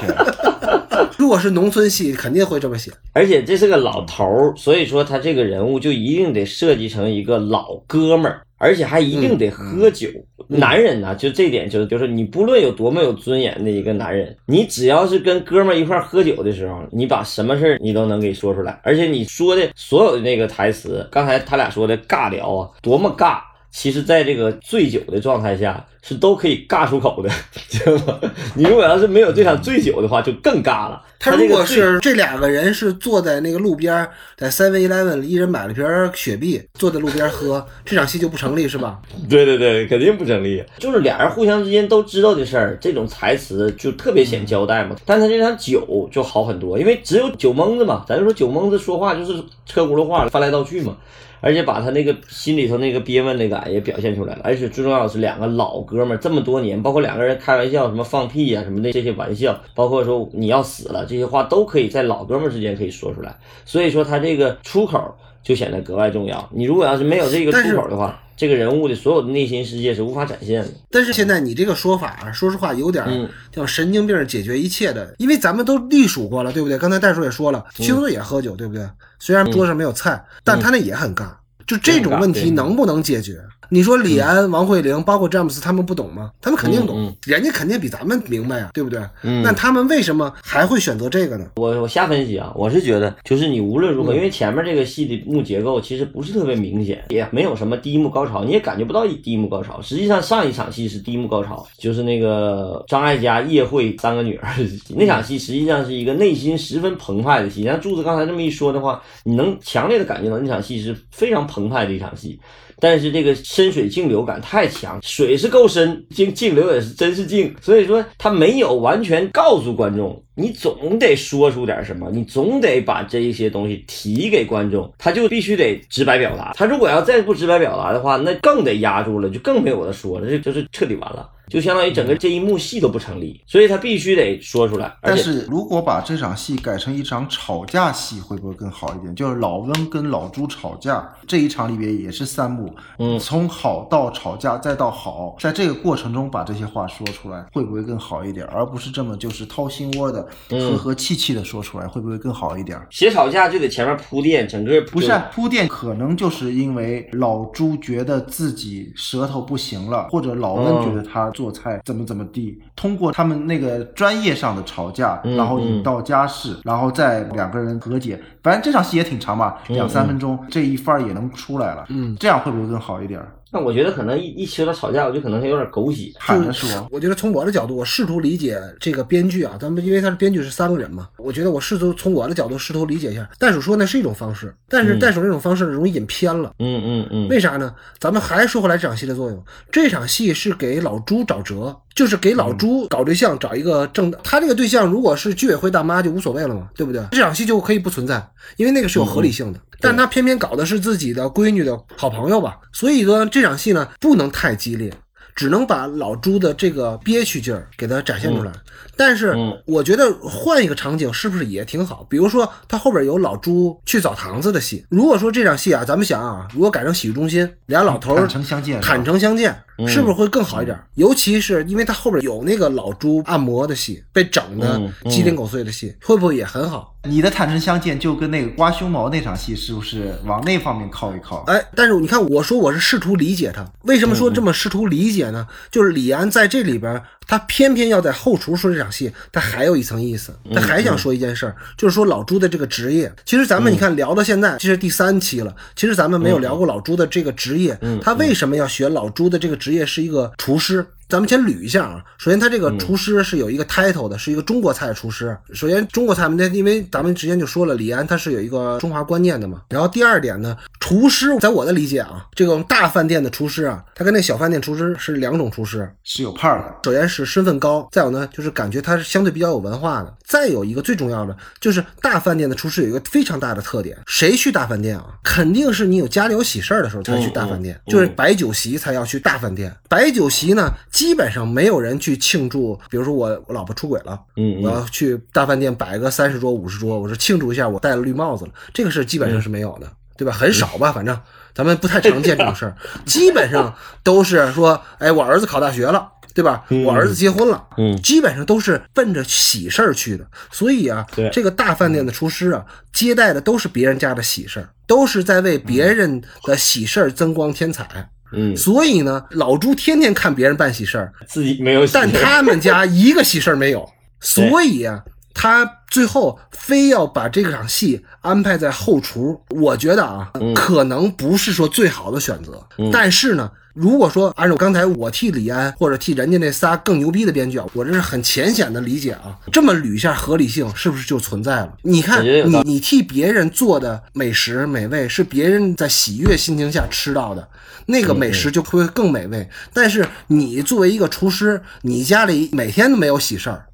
[1.17, 2.91] 如果是农村戏，肯定会这么写。
[3.13, 10.07] 而且这是个老头儿，所以说他这个人物就一定得设计成一个老哥们儿，而且还一定得喝酒。
[10.49, 23.39] 男人呢，就这点就是就是你不论有多么有尊严的一个男人，你只要是跟哥们儿一块儿喝酒的时候，你把什么事儿你都能给说出来，而且你说的所有的那个台词，刚才他俩说的尬聊啊，多么尬。
[23.79, 27.29] 其实在这个醉酒的状态下是都可以尬出口的，
[27.69, 28.19] 知道吗？
[28.55, 30.99] 你如果要是没有这场醉酒的话，就更尬了。
[31.19, 38.99] 他如果是这两个人是坐在那个路边儿，在 Seven Eleven 一人买了瓶雪碧，坐在路边儿喝， 这场戏就不成立是吧？
[39.29, 40.63] 对对对，肯定不成立。
[40.79, 44.95] 就是俩人互相之间都知道的事儿，这种台词就特别显交代嘛。
[45.05, 49.33] 但他这场酒就好很多，因为只有酒蒙子嘛，咱就说酒蒙子说话就是
[49.67, 50.97] 车轱辘话，翻来倒去嘛。
[51.39, 63.35] 而且把他那个心里头那个憋闷那感也表现出来了，而且最重要的是两个老哥们这么多年，包括两个人开玩笑，什么放屁呀、什么的这些玩笑，包括说你要死了这些话都可以在老哥们之间可以说出来，
[63.65, 66.49] 所以说他这个出口就显得格外重要。
[66.51, 70.69] 你如果要是没有这个出口的话，这个人物的所有的内心世界是无法展现的。
[70.91, 73.03] 但是现在你这个说法啊，说实话有点
[73.51, 76.77] 叫神经病解决一切的，因为咱们都隶属过了，对不对？
[76.77, 78.87] 刚才戴叔也说了，嗯七宗罪也喝酒，对不对？
[79.17, 81.31] 虽然桌上没有菜，但他那也很尬。
[81.65, 83.41] 就这种问题能不能解决？
[83.69, 86.31] 你说李安、王慧玲，包括詹姆斯，他们不懂吗？
[86.41, 88.99] 他们肯定懂，人家肯定比咱们明白啊，对不对？
[89.23, 91.45] 嗯那他们为什么还会选择这个呢？
[91.57, 99.81] 我我瞎分析啊，我是觉得，就是你无论如何，因为前面这个戏的幕结构其实不是特别明显，也没有什么第一幕高潮，你也感觉不到第一幕高潮。
[99.81, 104.49] 实际上上一场戏是第一幕高潮，就是那个张艾嘉夜会三个女儿
[104.95, 107.63] 那场戏，实际上是一个内心十分澎湃的戏。
[107.63, 112.39] 像柱子刚才这么一说的话，你能强烈的感觉到那场戏是非常澎湃的一场戏。
[112.79, 126.53] 但是这个深水静流感太强，水是够深，静静流也是真是静，所以说他没有完全告诉观众，你总得说出点什么，你总得把这一些东西提给观众，他就必须得直白表达。
[126.55, 134.95] 他如果要再不直白表达的话，那更得压住了，就更没有的说了，这就是彻底完了，就相当于整个这一幕戏都不成立，所以他必须得说出来。
[135.01, 139.13] 但是如果把这场戏改成一场吵架戏，会不会更好一点？
[139.15, 148.45] 就是老温跟老朱吵架，这一场里边也是三幕，嗯从好到吵架再到好，在这个过程中把这些话说出来，会不会更好一点？
[148.47, 152.79] 而不是这么就是掏心窝的、嗯和和气气的说出来，会不会更好一点？
[152.89, 168.19] 写吵架就得前面铺垫，整个不是啊铺垫，可能就是因为老朱觉得自己舌头不行了，或者老温嗯觉得他做菜怎么怎么地，通过他们那个专业上的吵架，嗯然后引到家事，然后再两个人和解。
[168.41, 171.85] 反正这场戏也挺长吧，两三分钟，这一番儿也能出来了。
[171.89, 173.21] 嗯，这样会不会更好一点？
[173.57, 176.11] 那我觉得可能一一说到吵架，我就可能有点狗血。
[176.19, 183.27] 很难说，我觉得从我的角度，我试图理解这个编剧啊，咱们因为他是编剧是三个人嘛，我觉得我试图从我的角度试图理解一下。
[183.39, 186.53] 袋鼠说那是一种方式，但是嗯袋鼠这种方式容易引偏了。
[186.59, 187.73] 嗯嗯嗯，为啥呢？
[187.97, 194.13] 咱们还说回来这场戏的作用，这场戏是给老朱找辙，就是给老朱搞对象，找一个正。
[194.23, 197.03] 他这个对象如果是居委会大妈就无所谓了嘛，对不对？
[197.09, 198.23] 这场戏就可以不存在，
[198.55, 199.59] 因为那个是有合理性的。
[199.81, 204.93] 但他偏偏搞的是自己的闺女的好朋友吧，所以说这场戏呢不能太激烈。
[205.35, 208.51] 只能把老朱的这个憋屈劲儿给他展现出来，
[208.97, 212.05] 但是嗯我觉得换一个场景是不是也挺好？
[212.09, 220.77] 比如说他后边有老朱去澡堂子的戏，如果说这场戏啊，咱们想啊，如果改成洗浴中心，俩老头儿坦诚相见，坦诚相见，嗯是不是会更好一点？
[220.95, 226.95] 尤其是因为他后边有那个老朱按摩的戏，被整的鸡零狗碎的戏，会不会也很好？
[227.03, 231.43] 你的坦诚相见就跟那个刮胸毛那场戏是不是往那方面靠一靠？
[231.47, 235.47] 哎，但是你看，我说我是试图理解他，为什么说这么试图理解呢？
[235.71, 243.11] 就是李安在这里边，他偏偏要在后厨说这场戏，他还有一层意思，他还想说一件事儿，就是说老朱的这个职业。
[243.25, 250.85] 其实咱们你看聊到现在，这是第三期了，其实咱们没有聊过老朱的这个职业，他为什么要学老朱的这个职业是一个厨师？
[251.09, 252.03] 咱们先捋一下啊。
[252.17, 255.37] 首先，他这个厨师是有一个 title 的，是一个中国菜的厨师。
[255.53, 259.61] 首先，中国菜嘛，那因为咱们之前就说了，李安他是有一个中华观念的嘛。
[259.69, 265.89] 然后第二点呢，厨师在我的理解啊，这种大饭店的厨师啊，他跟那小饭店厨师是两种厨师。
[266.03, 266.75] 是有派儿的。
[266.83, 270.13] 首先是身份高，再有呢就是感觉他是相对比较有文化的。
[270.25, 275.05] 再有一个最重要的就是大饭店的厨师有一个非常大的特点，谁去大饭店啊？
[275.23, 279.73] 肯定是你有家里有喜事儿的时候才去大饭店，嗯嗯就是摆酒席才要去大饭店。
[279.87, 289.87] 摆酒席呢，基本上没有人去庆祝，比如说我我老婆出轨了，嗯嗯我要去大饭店摆个三十桌五十桌，我说庆祝一下我戴了绿帽子了，这个事基本上是没有的。
[290.17, 290.33] 对吧？
[290.33, 291.15] 很少吧，反正
[291.53, 292.75] 咱们不太常见这种事儿，
[293.05, 296.65] 基本上都是说，哎，我儿子考大学了，对吧？
[296.83, 300.25] 我儿子结婚了，嗯基本上都是奔着喜事儿去的。
[300.51, 308.09] 所以啊，这个大饭店的厨师啊，接待的都是别人家的喜事儿，都是在为别人的喜事儿增光添彩。
[308.33, 313.87] 嗯，所以呢，老朱天天看别人办喜事儿，自己没有喜但他们家一个喜事儿没有，
[314.19, 315.01] 所以啊，
[315.39, 322.67] 他最后非要把这场戏安排在后厨，我觉得啊，可能不是说最好的选择。
[322.91, 331.71] 但是呢，如果说按照刚才我替李安或者替人家那仨更牛逼的编剧啊，我这是很浅显的理解啊，这么捋一下合理性是不是就存在了？
[331.83, 337.47] 你看，你你替别人做的美食美味是别人在喜悦心情下吃到的，
[337.85, 339.47] 那个美食就会更美味。
[339.71, 343.67] 但是你作为一个厨师，你家里每天都没有喜事儿，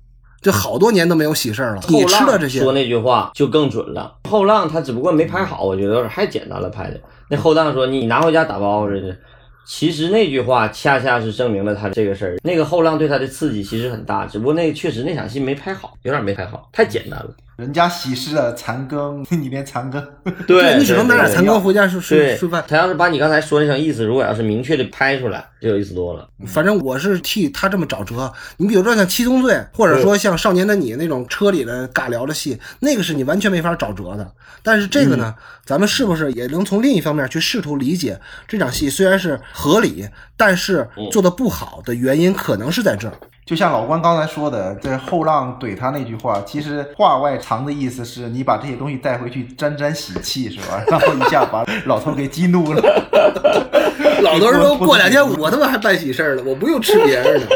[0.43, 4.13] 就好多年都没有喜事儿了，你后浪吃的这些说那句话就更准了。
[4.29, 6.99] 后浪他只不过没拍好，我觉得有点太简单了拍的。
[7.29, 9.15] 那后浪说你拿回家打包着去。
[9.65, 12.35] 其实那句话恰恰是证明了他这个事儿。
[12.43, 17.29] 那个后浪对他的刺激其实很大，只不过那确实那场戏没拍好，有点没拍好，太简单了。
[17.55, 20.05] 人家喜事的残羹， 你连残羹，
[20.47, 22.63] 对， 你只能拿点残羹回家睡睡对睡饭。
[22.67, 26.27] 他要是把你刚才说那层意思，如果要是明确的拍出来，就有意思多了。
[26.47, 28.31] 反正我是替他这么找辙。
[28.57, 34.31] 你比如说像《七宗罪》，或者说像《少年的你》那种车里的尬聊的戏，那个是你完全没法找辙的。
[34.63, 35.35] 但是这个呢，
[35.65, 43.13] 咱们是不是也能从另一方面去试图理解这场戏虽然是合理，但是做的不好的原因可能是在这儿。
[43.45, 50.81] 就像老关刚才说的，这后浪怼他那句话，其实话外藏的意思是你把这些东西带回去沾沾喜气，是吧？
[50.87, 52.81] 然后一下把老头给激怒了。
[54.23, 57.47] 老头说过两天我他妈还办喜事儿呢，我不用吃别人的。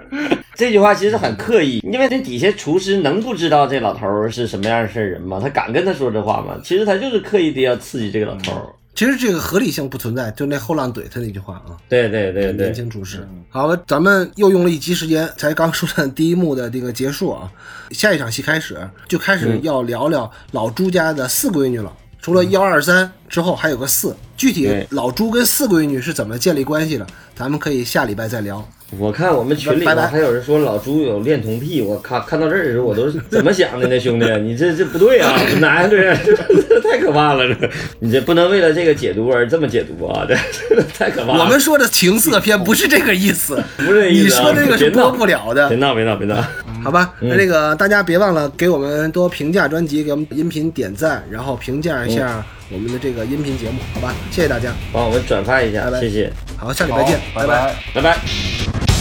[0.54, 5.40] 这句话其实很刻意，因为这底下厨师能不知道这老头儿是什么样的事儿人吗？
[5.42, 6.60] 他敢跟他说这话吗？
[6.62, 8.66] 其实他就是刻意的要刺激这个老头儿。
[8.94, 11.76] 其实这个合理性不存在，就那后浪怼他那句话啊。
[11.88, 13.26] 对对对对年，轻厨师。
[13.48, 17.50] 好了，咱们又用了一集时间，才刚说完第一幕的这个结束啊。
[17.90, 18.78] 下一场戏开始，
[19.08, 21.92] 就开始要聊聊老朱家的四闺女了。
[22.20, 24.14] 除了幺二三之后，还有个四。
[24.36, 28.68] 具体老朱跟四闺女是怎么建立关系的，咱们可以下礼拜再聊。
[28.98, 34.26] 我看我们群里还有人说老朱有恋童癖，我看看到这儿的时候，我都是怎么想的呢，兄弟？
[34.42, 35.96] 你这这不对啊，男的？
[36.16, 37.70] 这太可怕了，这
[38.00, 40.36] 你这不能为了这个解读而这么解读啊，这
[40.68, 41.44] 这太可怕了。
[41.44, 45.78] 我们说的情色片不是这个意思，不是这意你思啊说这个是播不了的别。
[45.78, 46.44] 闹别闹别闹，
[46.84, 54.14] 好吧，那这个大家别忘了给我们多评价专辑，给我们音频点赞，然后评价一下我们的这个音频节目，好吧？
[54.30, 56.00] 谢谢大家，帮我们转发一下拜，拜。
[56.00, 57.74] 谢谢，好，下礼拜见，拜拜。
[57.94, 58.91] 拜拜。